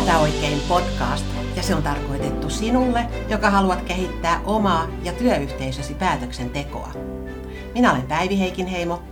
Päätä 0.00 0.18
oikein 0.18 0.60
podcast 0.68 1.26
ja 1.56 1.62
se 1.62 1.74
on 1.74 1.82
tarkoitettu 1.82 2.50
sinulle, 2.50 3.06
joka 3.28 3.50
haluat 3.50 3.82
kehittää 3.82 4.40
omaa 4.44 4.88
ja 5.02 5.12
työyhteisösi 5.12 5.94
päätöksentekoa. 5.94 6.92
Minä 7.74 7.92
olen 7.92 8.06
Päivi 8.06 8.38
Heikinheimo, 8.38 9.02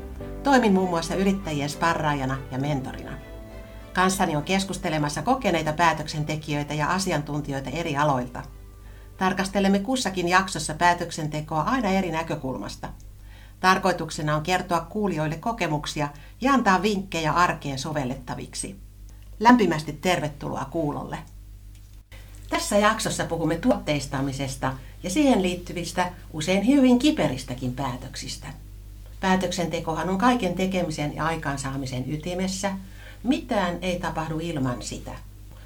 toimin 0.42 0.72
muun 0.72 0.90
muassa 0.90 1.14
yrittäjien 1.14 1.70
sparraajana 1.70 2.38
ja 2.52 2.58
mentorina. 2.58 3.10
Kanssani 3.92 4.36
on 4.36 4.42
keskustelemassa 4.42 5.22
kokeneita 5.22 5.72
päätöksentekijöitä 5.72 6.74
ja 6.74 6.90
asiantuntijoita 6.90 7.70
eri 7.70 7.96
aloilta. 7.96 8.42
Tarkastelemme 9.16 9.78
kussakin 9.78 10.28
jaksossa 10.28 10.74
päätöksentekoa 10.74 11.62
aina 11.62 11.88
eri 11.88 12.10
näkökulmasta. 12.10 12.88
Tarkoituksena 13.60 14.36
on 14.36 14.42
kertoa 14.42 14.80
kuulijoille 14.80 15.36
kokemuksia 15.36 16.08
ja 16.40 16.52
antaa 16.52 16.82
vinkkejä 16.82 17.32
arkeen 17.32 17.78
sovellettaviksi. 17.78 18.87
Lämpimästi 19.40 19.92
tervetuloa 19.92 20.64
kuulolle. 20.64 21.18
Tässä 22.50 22.78
jaksossa 22.78 23.24
puhumme 23.24 23.56
tuotteistamisesta 23.56 24.74
ja 25.02 25.10
siihen 25.10 25.42
liittyvistä 25.42 26.12
usein 26.32 26.66
hyvin 26.66 26.98
kiperistäkin 26.98 27.74
päätöksistä. 27.74 28.46
Päätöksentekohan 29.20 30.08
on 30.08 30.18
kaiken 30.18 30.54
tekemisen 30.54 31.16
ja 31.16 31.26
aikaansaamisen 31.26 32.12
ytimessä. 32.12 32.72
Mitään 33.22 33.78
ei 33.82 34.00
tapahdu 34.00 34.38
ilman 34.38 34.82
sitä. 34.82 35.12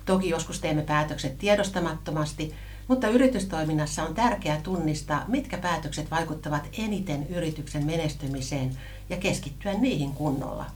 Toki 0.05 0.29
joskus 0.29 0.61
teemme 0.61 0.83
päätökset 0.83 1.39
tiedostamattomasti, 1.39 2.55
mutta 2.89 3.09
yritystoiminnassa 3.09 4.03
on 4.05 4.15
tärkeää 4.15 4.61
tunnistaa, 4.61 5.25
mitkä 5.29 5.59
päätökset 5.59 6.11
vaikuttavat 6.11 6.69
eniten 6.79 7.27
yrityksen 7.29 7.87
menestymiseen 7.87 8.79
ja 9.11 9.17
keskittyä 9.17 9.75
niihin 9.75 10.13
kunnolla. 10.13 10.67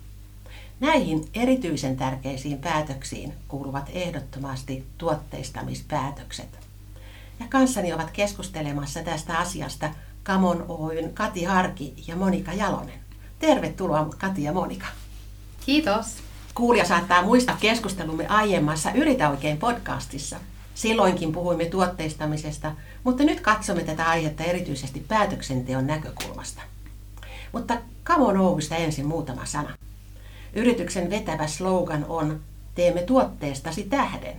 Näihin 0.80 1.28
erityisen 1.34 1.96
tärkeisiin 1.96 2.58
päätöksiin 2.58 3.34
kuuluvat 3.48 3.90
ehdottomasti 3.92 4.86
tuotteistamispäätökset. 4.98 6.58
Ja 7.40 7.46
kanssani 7.48 7.92
ovat 7.92 8.10
keskustelemassa 8.10 9.02
tästä 9.02 9.38
asiasta 9.38 9.90
Kamon 10.22 10.64
Oyn 10.68 11.14
Kati 11.14 11.44
Harki 11.44 11.94
ja 12.06 12.16
Monika 12.16 12.52
Jalonen. 12.52 12.98
Tervetuloa 13.38 14.08
Kati 14.18 14.42
ja 14.42 14.52
Monika. 14.52 14.86
Kiitos. 15.66 16.06
Kuulija 16.54 16.84
saattaa 16.84 17.22
muistaa 17.22 17.56
keskustelumme 17.60 18.26
aiemmassa 18.26 18.92
Yritä 18.92 19.30
oikein 19.30 19.58
podcastissa. 19.58 20.36
Silloinkin 20.74 21.32
puhuimme 21.32 21.64
tuotteistamisesta, 21.64 22.72
mutta 23.04 23.24
nyt 23.24 23.40
katsomme 23.40 23.84
tätä 23.84 24.08
aihetta 24.08 24.44
erityisesti 24.44 25.00
päätöksenteon 25.08 25.86
näkökulmasta. 25.86 26.62
Mutta 27.52 27.76
Kamon 28.04 28.36
Oystä 28.36 28.76
ensin 28.76 29.06
muutama 29.06 29.46
sana. 29.46 29.76
Yrityksen 30.56 31.10
vetävä 31.10 31.46
slogan 31.46 32.06
on 32.08 32.40
Teemme 32.74 33.02
tuotteestasi 33.02 33.82
tähden. 33.84 34.36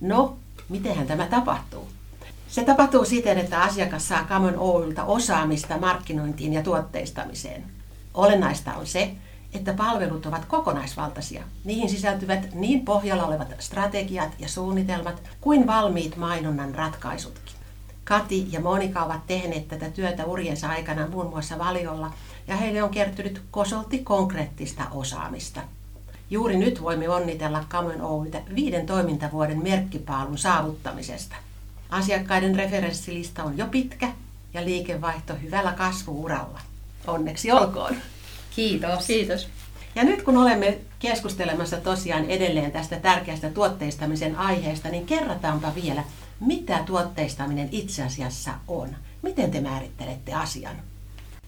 No, 0.00 0.36
mitenhän 0.68 1.06
tämä 1.06 1.26
tapahtuu? 1.26 1.88
Se 2.48 2.64
tapahtuu 2.64 3.04
siten, 3.04 3.38
että 3.38 3.62
asiakas 3.62 4.08
saa 4.08 4.24
Kamon 4.24 4.58
Oylta 4.58 5.04
osaamista 5.04 5.78
markkinointiin 5.78 6.52
ja 6.52 6.62
tuotteistamiseen. 6.62 7.64
Olennaista 8.14 8.74
on 8.74 8.86
se, 8.86 9.10
että 9.54 9.74
palvelut 9.74 10.26
ovat 10.26 10.44
kokonaisvaltaisia. 10.44 11.42
Niihin 11.64 11.90
sisältyvät 11.90 12.54
niin 12.54 12.84
pohjalla 12.84 13.26
olevat 13.26 13.54
strategiat 13.58 14.30
ja 14.38 14.48
suunnitelmat 14.48 15.22
kuin 15.40 15.66
valmiit 15.66 16.16
mainonnan 16.16 16.74
ratkaisutkin. 16.74 17.53
Kati 18.04 18.46
ja 18.50 18.60
Monika 18.60 19.04
ovat 19.04 19.26
tehneet 19.26 19.68
tätä 19.68 19.90
työtä 19.90 20.24
urjensa 20.24 20.68
aikana 20.68 21.06
muun 21.06 21.26
muassa 21.26 21.58
valiolla 21.58 22.12
ja 22.46 22.56
heille 22.56 22.82
on 22.82 22.90
kertynyt 22.90 23.42
kosolti 23.50 23.98
konkreettista 23.98 24.82
osaamista. 24.90 25.60
Juuri 26.30 26.56
nyt 26.56 26.82
voimme 26.82 27.08
onnitella 27.08 27.64
Kamen 27.68 28.02
Oytä 28.02 28.42
viiden 28.54 28.86
toimintavuoden 28.86 29.62
merkkipaalun 29.62 30.38
saavuttamisesta. 30.38 31.36
Asiakkaiden 31.90 32.54
referenssilista 32.54 33.44
on 33.44 33.58
jo 33.58 33.66
pitkä 33.66 34.08
ja 34.54 34.64
liikevaihto 34.64 35.34
hyvällä 35.42 35.72
kasvuuralla. 35.72 36.60
Onneksi 37.06 37.52
olkoon! 37.52 37.96
Kiitos. 38.56 39.06
Kiitos. 39.06 39.48
Ja 39.94 40.04
nyt 40.04 40.22
kun 40.22 40.36
olemme 40.36 40.78
keskustelemassa 40.98 41.76
tosiaan 41.76 42.24
edelleen 42.24 42.72
tästä 42.72 42.96
tärkeästä 42.96 43.50
tuotteistamisen 43.50 44.36
aiheesta, 44.36 44.88
niin 44.88 45.06
kerrataanpa 45.06 45.72
vielä, 45.74 46.04
mitä 46.40 46.82
tuotteistaminen 46.86 47.68
itse 47.72 48.02
asiassa 48.02 48.50
on. 48.68 48.88
Miten 49.22 49.50
te 49.50 49.60
määrittelette 49.60 50.34
asian? 50.34 50.76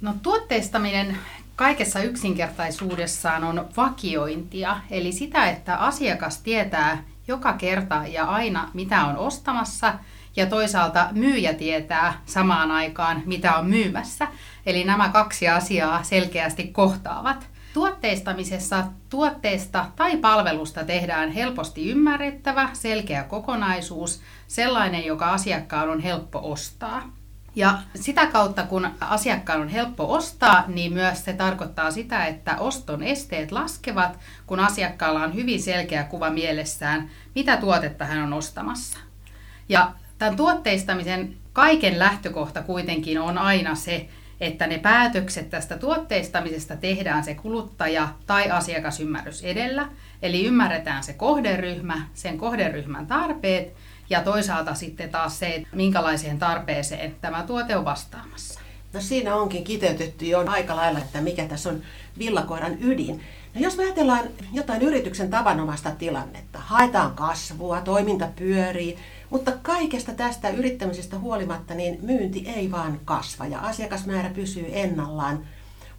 No 0.01 0.15
tuotteistaminen 0.23 1.19
kaikessa 1.57 2.01
yksinkertaisuudessaan 2.01 3.45
on 3.45 3.69
vakiointia, 3.77 4.81
eli 4.91 5.13
sitä, 5.13 5.51
että 5.51 5.77
asiakas 5.77 6.39
tietää 6.39 7.03
joka 7.29 7.53
kerta 7.53 8.03
ja 8.09 8.25
aina, 8.25 8.71
mitä 8.75 9.05
on 9.05 9.17
ostamassa, 9.17 9.95
ja 10.37 10.47
toisaalta 10.47 11.09
myyjä 11.13 11.55
tietää 11.55 12.21
samaan 12.27 12.71
aikaan, 12.71 13.23
mitä 13.27 13.57
on 13.57 13.67
myymässä. 13.67 14.29
Eli 14.67 14.85
nämä 14.85 15.09
kaksi 15.09 15.49
asiaa 15.49 16.03
selkeästi 16.03 16.67
kohtaavat. 16.67 17.49
Tuotteistamisessa 17.77 18.85
tuotteesta 19.11 19.87
tai 19.97 20.17
palvelusta 20.17 20.85
tehdään 20.85 21.31
helposti 21.31 21.91
ymmärrettävä, 21.91 22.69
selkeä 22.73 23.23
kokonaisuus, 23.23 24.21
sellainen, 24.49 25.07
joka 25.07 25.31
asiakkaan 25.31 25.89
on 25.89 26.01
helppo 26.01 26.41
ostaa. 26.43 27.11
Ja 27.57 27.79
sitä 27.95 28.27
kautta, 28.27 28.63
kun 28.63 28.91
asiakkaan 29.01 29.61
on 29.61 29.69
helppo 29.69 30.13
ostaa, 30.13 30.65
niin 30.69 30.93
myös 30.93 31.25
se 31.25 31.33
tarkoittaa 31.33 31.91
sitä, 31.91 32.27
että 32.27 32.57
oston 32.59 33.03
esteet 33.03 33.53
laskevat, 33.53 34.19
kun 34.47 34.61
asiakkaalla 34.61 35.23
on 35.23 35.35
hyvin 35.35 35.63
selkeä 35.63 36.05
kuva 36.05 36.31
mielessään, 36.31 37.11
mitä 37.35 37.57
tuotetta 37.57 38.05
hän 38.05 38.23
on 38.23 38.33
ostamassa. 38.33 38.99
Ja 39.69 39.93
tämän 40.19 40.37
tuotteistamisen 40.37 41.37
kaiken 41.53 41.99
lähtökohta 41.99 42.63
kuitenkin 42.63 43.21
on 43.21 43.39
aina 43.39 43.75
se, 43.75 44.09
että 44.41 44.67
ne 44.67 44.79
päätökset 44.79 45.51
tästä 45.51 45.79
tuotteistamisesta 45.79 46.77
tehdään 46.77 47.25
se 47.25 47.35
kuluttaja- 47.35 48.09
tai 48.27 48.51
asiakasymmärrys 48.51 49.45
edellä. 49.45 49.89
Eli 50.23 50.47
ymmärretään 50.47 51.05
se 51.05 51.13
kohderyhmä, 51.13 52.03
sen 52.15 52.39
kohderyhmän 52.39 53.07
tarpeet 53.07 53.75
ja 54.11 54.23
toisaalta 54.23 54.75
sitten 54.75 55.11
taas 55.11 55.39
se, 55.39 55.47
että 55.47 55.69
minkälaiseen 55.73 56.39
tarpeeseen 56.39 57.17
tämä 57.21 57.43
tuote 57.43 57.77
on 57.77 57.85
vastaamassa. 57.85 58.61
No 58.93 59.01
siinä 59.01 59.35
onkin 59.35 59.65
kiteytetty 59.65 60.27
jo 60.27 60.45
aika 60.47 60.77
lailla, 60.77 60.99
että 60.99 61.21
mikä 61.21 61.45
tässä 61.45 61.69
on 61.69 61.83
villakoiran 62.19 62.77
ydin. 62.81 63.23
No 63.55 63.61
jos 63.61 63.77
me 63.77 63.85
ajatellaan 63.85 64.25
jotain 64.53 64.83
yrityksen 64.83 65.31
tavanomaista 65.31 65.91
tilannetta, 65.91 66.59
haetaan 66.59 67.15
kasvua, 67.15 67.81
toiminta 67.81 68.29
pyörii, 68.37 68.99
mutta 69.31 69.53
kaikesta 69.63 70.13
tästä 70.13 70.49
yrittämisestä 70.49 71.19
huolimatta 71.19 71.75
niin 71.75 71.99
myynti 72.03 72.49
ei 72.57 72.71
vaan 72.71 73.01
kasva 73.05 73.47
ja 73.47 73.59
asiakasmäärä 73.59 74.31
pysyy 74.31 74.67
ennallaan. 74.73 75.47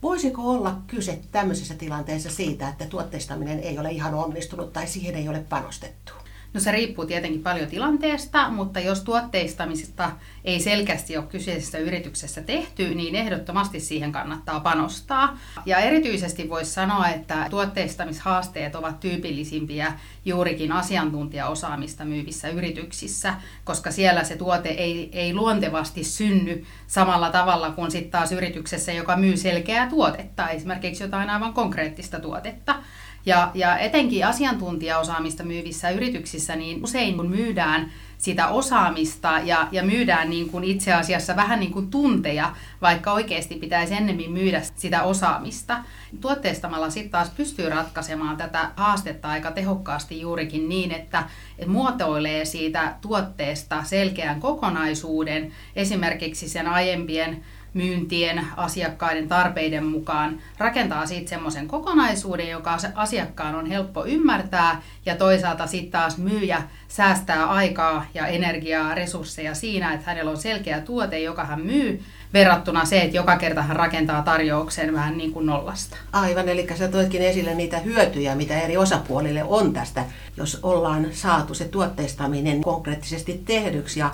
Voisiko 0.02 0.42
olla 0.42 0.82
kyse 0.88 1.20
tämmöisessä 1.32 1.74
tilanteessa 1.74 2.30
siitä, 2.30 2.70
että 2.70 2.86
tuotteistaminen 2.86 3.60
ei 3.60 3.80
ole 3.80 3.92
ihan 3.92 4.14
onnistunut 4.14 4.74
tai 4.74 4.88
siihen 4.88 5.16
ei 5.16 5.30
ole 5.30 5.40
panostettu? 5.50 6.14
No 6.58 6.62
se 6.62 6.72
riippuu 6.72 7.06
tietenkin 7.06 7.44
paljon 7.44 7.70
tilanteesta, 7.70 8.50
mutta 8.50 8.80
jos 8.80 9.02
tuotteistamisesta 9.02 10.12
ei 10.46 10.60
selkeästi 10.60 11.18
ole 11.18 11.26
kyseisessä 11.26 11.78
yrityksessä 11.78 12.42
tehty, 12.42 12.96
niin 12.96 13.16
ehdottomasti 13.16 13.80
siihen 13.80 14.12
kannattaa 14.12 14.60
panostaa. 14.60 15.38
Ja 15.66 15.78
erityisesti 15.78 16.50
voisi 16.50 16.72
sanoa, 16.72 17.08
että 17.08 17.48
tuotteistamishaasteet 17.50 18.76
ovat 18.76 19.00
tyypillisimpiä 19.00 19.94
juurikin 20.26 20.72
asiantuntijaosaamista 20.72 22.06
myyvissä 22.06 22.50
yrityksissä, 22.50 23.34
koska 23.64 23.92
siellä 23.92 24.24
se 24.24 24.36
tuote 24.36 24.70
ei, 24.70 25.10
ei 25.12 25.34
luontevasti 25.34 26.04
synny 26.04 26.66
samalla 26.88 27.32
tavalla 27.32 27.72
kuin 27.72 27.92
sitten 27.92 28.12
taas 28.12 28.32
yrityksessä, 28.32 28.92
joka 28.92 29.18
myy 29.18 29.38
selkeää 29.38 29.90
tuotetta, 29.90 30.50
esimerkiksi 30.50 31.04
jotain 31.04 31.30
aivan 31.30 31.54
konkreettista 31.54 32.20
tuotetta. 32.20 32.76
Ja, 33.26 33.52
ja 33.54 33.78
etenkin 33.78 34.26
asiantuntijaosaamista 34.26 35.44
myyvissä 35.44 35.90
yrityksissä, 35.90 36.56
niin 36.56 36.84
usein 36.84 37.18
kun 37.18 37.30
myydään 37.30 37.92
sitä 38.18 38.48
osaamista 38.48 39.40
ja, 39.44 39.68
ja 39.72 39.84
myydään 39.84 40.30
niin 40.30 40.50
kuin 40.50 40.64
itse 40.64 40.94
asiassa 40.94 41.36
vähän 41.36 41.60
niin 41.60 41.72
kuin 41.72 41.90
tunteja, 41.90 42.56
vaikka 42.82 43.12
oikeasti 43.12 43.56
pitäisi 43.56 43.94
ennemmin 43.94 44.32
myydä 44.32 44.62
sitä 44.76 45.04
osaamista. 45.04 45.78
Tuotteistamalla 46.22 46.90
sitten 46.90 47.12
taas 47.12 47.30
pystyy 47.30 47.70
ratkaisemaan 47.70 48.38
tätä 48.38 48.72
haastetta 48.76 49.28
aika 49.28 49.52
tehokkaasti 49.52 50.22
juurikin 50.22 50.70
niin, 50.70 50.92
että, 50.92 51.24
muotoilee 51.68 52.46
siitä 52.46 52.96
tuotteesta 53.02 53.84
selkeän 53.84 54.40
kokonaisuuden, 54.40 55.52
esimerkiksi 55.76 56.50
sen 56.50 56.68
aiempien 56.68 57.44
myyntien 57.78 58.46
asiakkaiden 58.58 59.28
tarpeiden 59.28 59.86
mukaan 59.86 60.40
rakentaa 60.58 61.06
siitä 61.06 61.30
semmoisen 61.30 61.68
kokonaisuuden, 61.68 62.50
joka 62.50 62.78
asiakkaan 62.96 63.56
on 63.56 63.66
helppo 63.66 64.06
ymmärtää 64.06 64.82
ja 65.06 65.16
toisaalta 65.16 65.68
sitten 65.68 65.92
taas 65.92 66.18
myyjä 66.18 66.64
säästää 66.88 67.46
aikaa 67.46 68.06
ja 68.14 68.28
energiaa, 68.28 68.96
resursseja 68.96 69.56
siinä, 69.56 69.94
että 69.94 70.06
hänellä 70.06 70.32
on 70.32 70.38
selkeä 70.38 70.82
tuote, 70.82 71.20
joka 71.20 71.44
hän 71.46 71.62
myy, 71.62 72.04
verrattuna 72.34 72.86
se, 72.86 73.02
että 73.02 73.18
joka 73.18 73.38
kerta 73.38 73.62
hän 73.62 73.76
rakentaa 73.76 74.22
tarjouksen 74.22 74.94
vähän 74.94 75.18
niin 75.18 75.32
kuin 75.32 75.46
nollasta. 75.46 75.98
Aivan, 76.14 76.50
eli 76.50 76.68
sä 76.76 76.88
toitkin 76.88 77.22
esille 77.22 77.56
niitä 77.56 77.80
hyötyjä, 77.80 78.36
mitä 78.36 78.60
eri 78.60 78.78
osapuolille 78.78 79.44
on 79.44 79.74
tästä, 79.74 80.06
jos 80.38 80.60
ollaan 80.64 81.08
saatu 81.12 81.54
se 81.54 81.66
tuotteistaminen 81.66 82.62
konkreettisesti 82.62 83.42
tehdyksi. 83.46 84.00
Ja 84.00 84.10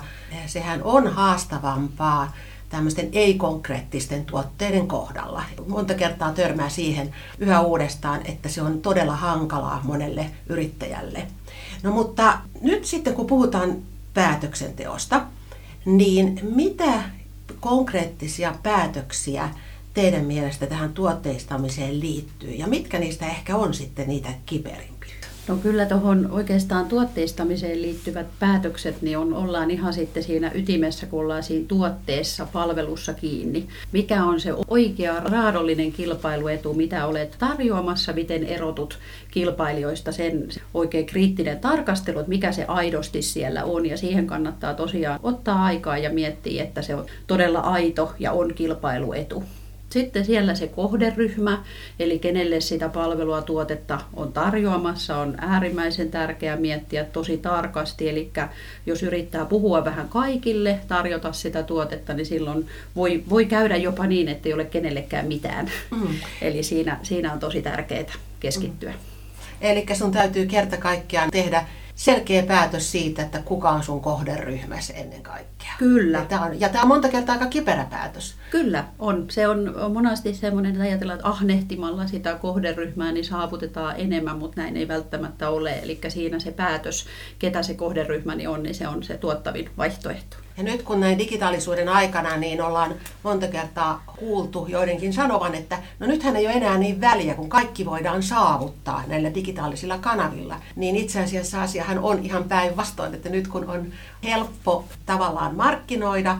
sehän 0.46 0.82
on 0.82 1.12
haastavampaa 1.12 2.32
tämmöisten 2.68 3.08
ei-konkreettisten 3.12 4.24
tuotteiden 4.24 4.88
kohdalla. 4.88 5.42
Monta 5.68 5.94
kertaa 5.94 6.32
törmää 6.32 6.68
siihen 6.68 7.14
yhä 7.38 7.60
uudestaan, 7.60 8.20
että 8.26 8.48
se 8.48 8.62
on 8.62 8.80
todella 8.80 9.16
hankalaa 9.16 9.80
monelle 9.84 10.30
yrittäjälle. 10.48 11.26
No 11.82 11.92
mutta 11.92 12.38
nyt 12.60 12.84
sitten 12.84 13.14
kun 13.14 13.26
puhutaan 13.26 13.76
päätöksenteosta, 14.14 15.26
niin 15.84 16.40
mitä 16.42 17.02
konkreettisia 17.60 18.54
päätöksiä 18.62 19.48
teidän 19.94 20.24
mielestä 20.24 20.66
tähän 20.66 20.92
tuotteistamiseen 20.92 22.00
liittyy 22.00 22.50
ja 22.50 22.66
mitkä 22.66 22.98
niistä 22.98 23.26
ehkä 23.26 23.56
on 23.56 23.74
sitten 23.74 24.08
niitä 24.08 24.28
kiperimpiä? 24.46 24.93
No 25.48 25.56
kyllä 25.56 25.86
tuohon 25.86 26.28
oikeastaan 26.30 26.86
tuotteistamiseen 26.86 27.82
liittyvät 27.82 28.26
päätökset, 28.38 29.02
niin 29.02 29.18
on, 29.18 29.34
ollaan 29.34 29.70
ihan 29.70 29.92
sitten 29.92 30.22
siinä 30.22 30.50
ytimessä, 30.54 31.06
kun 31.06 31.20
ollaan 31.20 31.42
siinä 31.42 31.64
tuotteessa, 31.68 32.46
palvelussa 32.52 33.14
kiinni. 33.14 33.68
Mikä 33.92 34.24
on 34.24 34.40
se 34.40 34.54
oikea 34.68 35.20
raadollinen 35.20 35.92
kilpailuetu, 35.92 36.74
mitä 36.74 37.06
olet 37.06 37.36
tarjoamassa, 37.38 38.12
miten 38.12 38.44
erotut 38.44 38.98
kilpailijoista, 39.30 40.12
sen 40.12 40.48
oikein 40.74 41.06
kriittinen 41.06 41.58
tarkastelu, 41.58 42.18
että 42.18 42.28
mikä 42.28 42.52
se 42.52 42.64
aidosti 42.68 43.22
siellä 43.22 43.64
on. 43.64 43.86
Ja 43.86 43.96
siihen 43.96 44.26
kannattaa 44.26 44.74
tosiaan 44.74 45.20
ottaa 45.22 45.64
aikaa 45.64 45.98
ja 45.98 46.10
miettiä, 46.10 46.62
että 46.62 46.82
se 46.82 46.94
on 46.94 47.06
todella 47.26 47.60
aito 47.60 48.12
ja 48.18 48.32
on 48.32 48.54
kilpailuetu. 48.54 49.44
Sitten 49.94 50.24
siellä 50.24 50.54
se 50.54 50.66
kohderyhmä, 50.66 51.64
eli 51.98 52.18
kenelle 52.18 52.60
sitä 52.60 52.88
palvelua, 52.88 53.42
tuotetta 53.42 54.00
on 54.14 54.32
tarjoamassa, 54.32 55.16
on 55.16 55.34
äärimmäisen 55.38 56.10
tärkeää 56.10 56.56
miettiä 56.56 57.04
tosi 57.04 57.38
tarkasti. 57.38 58.08
Eli 58.08 58.30
jos 58.86 59.02
yrittää 59.02 59.44
puhua 59.44 59.84
vähän 59.84 60.08
kaikille, 60.08 60.80
tarjota 60.88 61.32
sitä 61.32 61.62
tuotetta, 61.62 62.14
niin 62.14 62.26
silloin 62.26 62.66
voi, 62.96 63.24
voi 63.30 63.44
käydä 63.44 63.76
jopa 63.76 64.06
niin, 64.06 64.28
että 64.28 64.48
ei 64.48 64.52
ole 64.52 64.64
kenellekään 64.64 65.26
mitään. 65.26 65.70
Mm. 65.90 66.08
Eli 66.42 66.62
siinä, 66.62 66.98
siinä 67.02 67.32
on 67.32 67.38
tosi 67.38 67.62
tärkeää 67.62 68.12
keskittyä. 68.40 68.90
Mm. 68.90 68.98
Eli 69.60 69.86
sun 69.94 70.12
täytyy 70.12 70.46
kerta 70.46 70.76
kaikkiaan 70.76 71.30
tehdä 71.30 71.64
selkeä 71.94 72.42
päätös 72.42 72.92
siitä, 72.92 73.22
että 73.22 73.38
kuka 73.38 73.70
on 73.70 73.82
sun 73.82 74.00
kohderyhmässä 74.00 74.94
ennen 74.94 75.22
kaikkea. 75.22 75.72
Kyllä. 75.78 76.18
Ja 76.18 76.24
tämä 76.24 76.44
on, 76.44 76.60
ja 76.60 76.68
tämä 76.68 76.82
on 76.82 76.88
monta 76.88 77.08
kertaa 77.08 77.32
aika 77.32 77.46
kiperä 77.46 77.86
päätös. 77.90 78.34
Kyllä, 78.50 78.84
on. 78.98 79.26
Se 79.30 79.48
on, 79.48 79.76
on 79.76 79.92
monasti 79.92 80.34
semmoinen, 80.34 80.72
että 80.72 80.84
ajatellaan, 80.84 81.18
että 81.18 81.28
ahnehtimalla 81.28 82.06
sitä 82.06 82.34
kohderyhmää 82.34 83.12
niin 83.12 83.24
saavutetaan 83.24 83.94
enemmän, 83.98 84.38
mutta 84.38 84.60
näin 84.60 84.76
ei 84.76 84.88
välttämättä 84.88 85.48
ole. 85.48 85.78
Eli 85.78 86.00
siinä 86.08 86.38
se 86.38 86.52
päätös, 86.52 87.06
ketä 87.38 87.62
se 87.62 87.74
kohderyhmäni 87.74 88.46
on, 88.46 88.62
niin 88.62 88.74
se 88.74 88.88
on 88.88 89.02
se 89.02 89.16
tuottavin 89.16 89.70
vaihtoehto. 89.78 90.36
Ja 90.56 90.62
nyt 90.62 90.82
kun 90.82 91.00
näin 91.00 91.18
digitaalisuuden 91.18 91.88
aikana, 91.88 92.36
niin 92.36 92.62
ollaan 92.62 92.94
monta 93.22 93.48
kertaa 93.48 94.04
kuultu 94.18 94.66
joidenkin 94.68 95.12
sanovan, 95.12 95.54
että 95.54 95.78
no 95.98 96.06
nythän 96.06 96.36
ei 96.36 96.46
ole 96.46 96.54
enää 96.54 96.78
niin 96.78 97.00
väliä, 97.00 97.34
kun 97.34 97.48
kaikki 97.48 97.86
voidaan 97.86 98.22
saavuttaa 98.22 99.02
näillä 99.06 99.34
digitaalisilla 99.34 99.98
kanavilla. 99.98 100.56
Niin 100.76 100.96
itse 100.96 101.20
asiassa 101.20 101.62
asiahan 101.62 101.98
on 101.98 102.22
ihan 102.22 102.44
päinvastoin, 102.44 103.14
että 103.14 103.28
nyt 103.28 103.48
kun 103.48 103.70
on 103.70 103.86
helppo 104.24 104.84
tavallaan 105.06 105.54
markkinoida, 105.54 106.38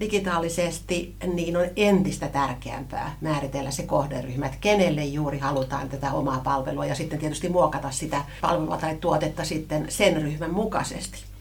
digitaalisesti, 0.00 1.14
niin 1.34 1.56
on 1.56 1.66
entistä 1.76 2.28
tärkeämpää 2.28 3.16
määritellä 3.20 3.70
se 3.70 3.82
kohderyhmä, 3.82 4.46
että 4.46 4.58
kenelle 4.60 5.04
juuri 5.04 5.38
halutaan 5.38 5.88
tätä 5.88 6.12
omaa 6.12 6.40
palvelua 6.44 6.86
ja 6.86 6.94
sitten 6.94 7.18
tietysti 7.18 7.48
muokata 7.48 7.90
sitä 7.90 8.24
palvelua 8.40 8.76
tai 8.76 8.96
tuotetta 8.96 9.44
sitten 9.44 9.86
sen 9.88 10.22
ryhmän 10.22 10.54
mukaisesti. 10.54 11.35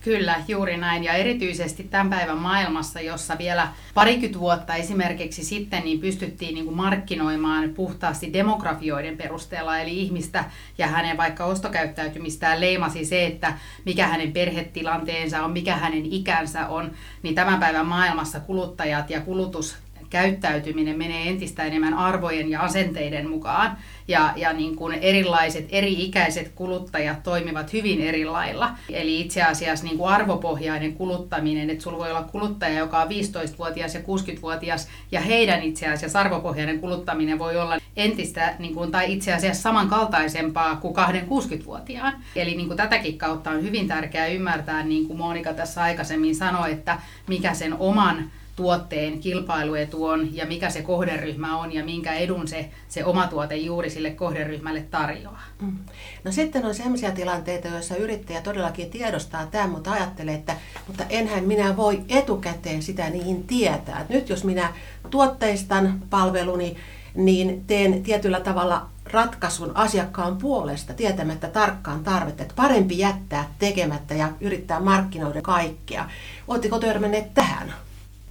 Kyllä, 0.00 0.34
juuri 0.48 0.76
näin. 0.76 1.04
Ja 1.04 1.12
erityisesti 1.12 1.84
tämän 1.84 2.10
päivän 2.10 2.38
maailmassa, 2.38 3.00
jossa 3.00 3.38
vielä 3.38 3.68
parikymmentä 3.94 4.40
vuotta 4.40 4.74
esimerkiksi 4.74 5.44
sitten 5.44 5.84
niin 5.84 6.00
pystyttiin 6.00 6.54
niin 6.54 6.64
kuin 6.64 6.76
markkinoimaan 6.76 7.70
puhtaasti 7.70 8.32
demografioiden 8.32 9.16
perusteella, 9.16 9.78
eli 9.78 10.00
ihmistä 10.00 10.44
ja 10.78 10.86
hänen 10.86 11.16
vaikka 11.16 11.44
ostokäyttäytymistään 11.44 12.60
leimasi 12.60 13.04
se, 13.04 13.26
että 13.26 13.52
mikä 13.84 14.06
hänen 14.06 14.32
perhetilanteensa 14.32 15.44
on, 15.44 15.50
mikä 15.50 15.76
hänen 15.76 16.06
ikänsä 16.06 16.68
on, 16.68 16.90
niin 17.22 17.34
tämän 17.34 17.60
päivän 17.60 17.86
maailmassa 17.86 18.40
kuluttajat 18.40 19.10
ja 19.10 19.20
kulutus 19.20 19.76
käyttäytyminen 20.10 20.98
menee 20.98 21.28
entistä 21.28 21.64
enemmän 21.64 21.94
arvojen 21.94 22.50
ja 22.50 22.60
asenteiden 22.60 23.30
mukaan. 23.30 23.78
Ja, 24.08 24.32
ja 24.36 24.52
niin 24.52 24.76
kuin 24.76 24.98
erilaiset, 25.00 25.66
eri-ikäiset 25.70 26.52
kuluttajat 26.54 27.22
toimivat 27.22 27.72
hyvin 27.72 28.00
eri 28.00 28.24
lailla. 28.24 28.70
Eli 28.88 29.20
itse 29.20 29.42
asiassa 29.42 29.84
niin 29.84 29.98
kuin 29.98 30.10
arvopohjainen 30.10 30.94
kuluttaminen, 30.94 31.70
että 31.70 31.84
sulla 31.84 31.98
voi 31.98 32.10
olla 32.10 32.22
kuluttaja, 32.22 32.78
joka 32.78 33.02
on 33.02 33.08
15-vuotias 33.08 33.94
ja 33.94 34.00
60-vuotias, 34.00 34.88
ja 35.12 35.20
heidän 35.20 35.62
itse 35.62 35.86
asiassa 35.86 36.20
arvopohjainen 36.20 36.80
kuluttaminen 36.80 37.38
voi 37.38 37.56
olla 37.56 37.78
entistä, 37.96 38.54
niin 38.58 38.74
kuin, 38.74 38.90
tai 38.90 39.12
itse 39.12 39.34
asiassa 39.34 39.62
samankaltaisempaa 39.62 40.76
kuin 40.76 40.94
kahden 40.94 41.26
60-vuotiaan. 41.28 42.12
Eli 42.36 42.54
niin 42.54 42.66
kuin 42.66 42.76
tätäkin 42.76 43.18
kautta 43.18 43.50
on 43.50 43.62
hyvin 43.62 43.88
tärkeää 43.88 44.26
ymmärtää, 44.26 44.82
niin 44.82 45.06
kuin 45.06 45.18
Monika 45.18 45.54
tässä 45.54 45.82
aikaisemmin 45.82 46.34
sanoi, 46.34 46.72
että 46.72 46.98
mikä 47.26 47.54
sen 47.54 47.74
oman 47.78 48.30
tuotteen 48.58 49.20
kilpailuetu 49.20 50.04
on 50.04 50.36
ja 50.36 50.46
mikä 50.46 50.70
se 50.70 50.82
kohderyhmä 50.82 51.56
on 51.56 51.74
ja 51.74 51.84
minkä 51.84 52.14
edun 52.14 52.48
se, 52.48 52.68
se 52.88 53.04
oma 53.04 53.26
tuote 53.26 53.56
juuri 53.56 53.90
sille 53.90 54.10
kohderyhmälle 54.10 54.80
tarjoaa. 54.90 55.42
Mm. 55.60 55.78
No 56.24 56.32
sitten 56.32 56.66
on 56.66 56.74
sellaisia 56.74 57.10
tilanteita, 57.10 57.68
joissa 57.68 57.96
yrittäjä 57.96 58.40
todellakin 58.40 58.90
tiedostaa 58.90 59.46
tämän, 59.46 59.70
mutta 59.70 59.92
ajattelee, 59.92 60.34
että 60.34 60.56
mutta 60.86 61.04
enhän 61.08 61.44
minä 61.44 61.76
voi 61.76 62.00
etukäteen 62.08 62.82
sitä 62.82 63.10
niin 63.10 63.44
tietää. 63.44 64.06
Nyt 64.08 64.28
jos 64.28 64.44
minä 64.44 64.72
tuotteistan 65.10 66.02
palveluni, 66.10 66.76
niin 67.14 67.64
teen 67.66 68.02
tietyllä 68.02 68.40
tavalla 68.40 68.86
ratkaisun 69.12 69.76
asiakkaan 69.76 70.36
puolesta 70.36 70.94
tietämättä 70.94 71.48
tarkkaan 71.48 72.04
tarvetta, 72.04 72.42
että 72.42 72.54
parempi 72.56 72.98
jättää 72.98 73.54
tekemättä 73.58 74.14
ja 74.14 74.28
yrittää 74.40 74.80
markkinoida 74.80 75.42
kaikkea. 75.42 76.08
Oletteko 76.48 76.78
törmänneet 76.78 77.34
tähän? 77.34 77.74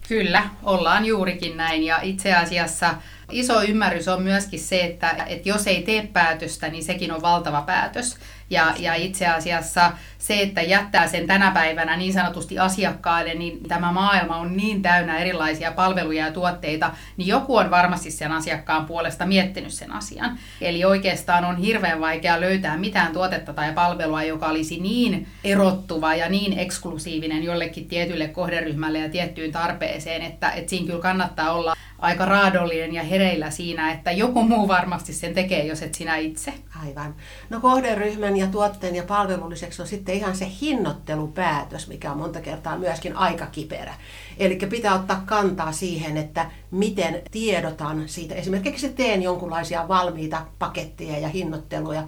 Kyllä, 0.08 0.50
ollaan 0.64 1.06
juurikin 1.06 1.58
näin 1.58 1.84
ja 1.84 2.00
itse 2.02 2.36
asiassa 2.36 2.96
iso 3.32 3.64
ymmärrys 3.64 4.08
on 4.08 4.22
myöskin 4.22 4.60
se, 4.60 4.82
että, 4.82 5.10
että 5.10 5.50
jos 5.50 5.68
ei 5.68 5.82
tee 5.82 6.08
päätöstä, 6.14 6.70
niin 6.70 6.84
sekin 6.84 7.12
on 7.12 7.22
valtava 7.22 7.62
päätös. 7.62 8.18
Ja, 8.50 8.74
ja 8.80 8.94
itse 8.94 9.28
asiassa 9.28 9.92
se, 10.18 10.42
että 10.42 10.62
jättää 10.62 11.08
sen 11.08 11.28
tänä 11.28 11.52
päivänä 11.52 11.98
niin 11.98 12.14
sanotusti 12.14 12.60
asiakkaille, 12.60 13.34
niin 13.34 13.64
tämä 13.68 13.92
maailma 13.92 14.38
on 14.38 14.58
niin 14.58 14.82
täynnä 14.82 15.20
erilaisia 15.20 15.72
palveluja 15.72 16.26
ja 16.26 16.32
tuotteita, 16.32 16.92
niin 17.18 17.28
joku 17.28 17.56
on 17.56 17.72
varmasti 17.72 18.12
sen 18.12 18.32
asiakkaan 18.32 18.86
puolesta 18.86 19.26
miettinyt 19.26 19.74
sen 19.74 19.92
asian. 19.92 20.38
Eli 20.62 20.86
oikeastaan 20.86 21.46
on 21.46 21.58
hirveän 21.58 22.02
vaikea 22.02 22.42
löytää 22.42 22.78
mitään 22.78 23.14
tuotetta 23.14 23.54
tai 23.54 23.74
palvelua, 23.74 24.24
joka 24.24 24.46
olisi 24.46 24.80
niin 24.80 25.28
erottuva 25.44 26.16
ja 26.16 26.30
niin 26.30 26.60
eksklusiivinen 26.60 27.44
jollekin 27.44 27.88
tietylle 27.88 28.28
kohderyhmälle 28.28 29.00
ja 29.00 29.10
tiettyyn 29.10 29.52
tarpeeseen, 29.52 30.22
että, 30.22 30.52
että 30.52 30.70
siinä 30.70 30.88
kyllä 30.88 31.02
kannattaa 31.02 31.52
olla 31.52 31.76
aika 32.00 32.26
raadollinen 32.26 32.94
ja 32.94 33.04
hereillä 33.04 33.52
siinä, 33.52 33.92
että 33.92 34.12
joku 34.12 34.44
muu 34.44 34.68
varmasti 34.68 35.14
sen 35.14 35.34
tekee, 35.34 35.66
jos 35.66 35.82
et 35.82 35.96
sinä 35.96 36.16
itse. 36.16 36.54
Aivan. 36.86 37.16
No 37.50 37.60
kohderyhmän 37.60 38.38
ja 38.38 38.48
tuotteen 38.48 38.96
ja 38.96 39.04
palvelulliseksi 39.04 39.82
on 39.82 39.88
sitten 39.88 40.16
ihan 40.16 40.36
se 40.36 40.48
hinnoittelupäätös, 40.62 41.88
mikä 41.88 42.12
on 42.12 42.18
monta 42.18 42.42
kertaa 42.42 42.78
myöskin 42.78 43.16
aika 43.16 43.46
kiperä. 43.46 43.94
Eli 44.38 44.56
pitää 44.56 44.96
ottaa 44.96 45.24
kantaa 45.26 45.72
siihen, 45.72 46.18
että 46.18 46.52
miten 46.72 47.22
tiedotan 47.32 48.04
siitä. 48.06 48.36
Esimerkiksi 48.36 48.90
teen 48.90 49.24
jonkinlaisia 49.24 49.88
valmiita 49.88 50.46
paketteja 50.60 51.20
ja 51.20 51.28
hinnoitteluja, 51.28 52.04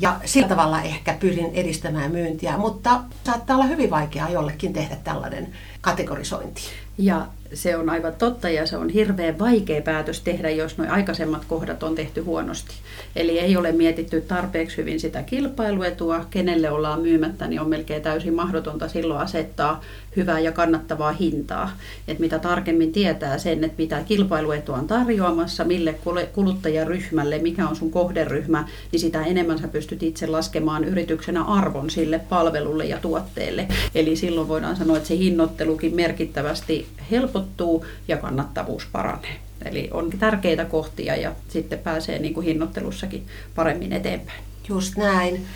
ja 0.00 0.16
sillä 0.24 0.48
tavalla 0.48 0.82
ehkä 0.82 1.16
pyrin 1.20 1.50
edistämään 1.54 2.10
myyntiä, 2.10 2.56
mutta 2.58 3.00
saattaa 3.24 3.56
olla 3.56 3.66
hyvin 3.66 3.90
vaikeaa 3.90 4.30
jollekin 4.30 4.72
tehdä 4.72 4.96
tällainen 5.04 5.48
kategorisointi. 5.80 6.62
Ja 6.98 7.26
se 7.52 7.76
on 7.76 7.90
aivan 7.90 8.14
totta 8.14 8.48
ja 8.48 8.66
se 8.66 8.76
on 8.76 8.88
hirveän 8.88 9.38
vaikea 9.38 9.82
päätös 9.82 10.20
tehdä, 10.20 10.50
jos 10.50 10.78
nuo 10.78 10.86
aikaisemmat 10.90 11.44
kohdat 11.44 11.82
on 11.82 11.94
tehty 11.94 12.20
huonosti. 12.20 12.74
Eli 13.16 13.38
ei 13.38 13.56
ole 13.56 13.72
mietitty 13.72 14.20
tarpeeksi 14.20 14.76
hyvin 14.76 15.00
sitä 15.00 15.22
kilpailuetua, 15.22 16.26
kenelle 16.30 16.70
ollaan 16.70 17.00
myymättä, 17.00 17.46
niin 17.46 17.60
on 17.60 17.68
melkein 17.68 18.02
täysin 18.02 18.34
mahdotonta 18.34 18.88
silloin 18.88 19.20
asettaa 19.20 19.80
hyvää 20.16 20.40
ja 20.40 20.52
kannattavaa 20.52 21.12
hintaa. 21.12 21.76
Et 22.08 22.18
mitä 22.18 22.38
tarkemmin 22.38 22.92
tietää 22.92 23.38
sen, 23.38 23.64
että 23.64 23.82
mitä 23.82 24.02
kilpailuetua 24.02 24.76
on 24.76 24.86
tarjoamassa, 24.86 25.64
mille 25.64 25.94
kuluttajaryhmälle, 26.32 27.38
mikä 27.38 27.68
on 27.68 27.76
sun 27.76 27.90
kohderyhmä, 27.90 28.68
niin 28.92 29.00
sitä 29.00 29.24
enemmän 29.24 29.58
sä 29.58 29.68
pystyt 29.68 30.02
itse 30.02 30.26
laskemaan 30.26 30.84
yrityksenä 30.84 31.44
arvon 31.44 31.90
sille 31.90 32.18
palvelulle 32.18 32.84
ja 32.84 32.98
tuotteelle. 32.98 33.68
Eli 33.94 34.16
silloin 34.16 34.48
voidaan 34.48 34.76
sanoa, 34.76 34.96
että 34.96 35.08
se 35.08 35.16
hinnoittelukin 35.16 35.96
merkittävästi 35.96 36.86
helpottuu 37.10 37.33
helpottuu 37.34 37.86
ja 38.08 38.16
kannattavuus 38.16 38.86
paranee. 38.92 39.36
Eli 39.64 39.88
on 39.92 40.10
tärkeitä 40.18 40.64
kohtia 40.64 41.16
ja 41.16 41.32
sitten 41.48 41.78
pääsee 41.78 42.18
niin 42.18 42.34
kuin 42.34 42.46
hinnoittelussakin 42.46 43.26
paremmin 43.54 43.92
eteenpäin. 43.92 44.44
Just 44.68 44.96
näin. 44.96 45.46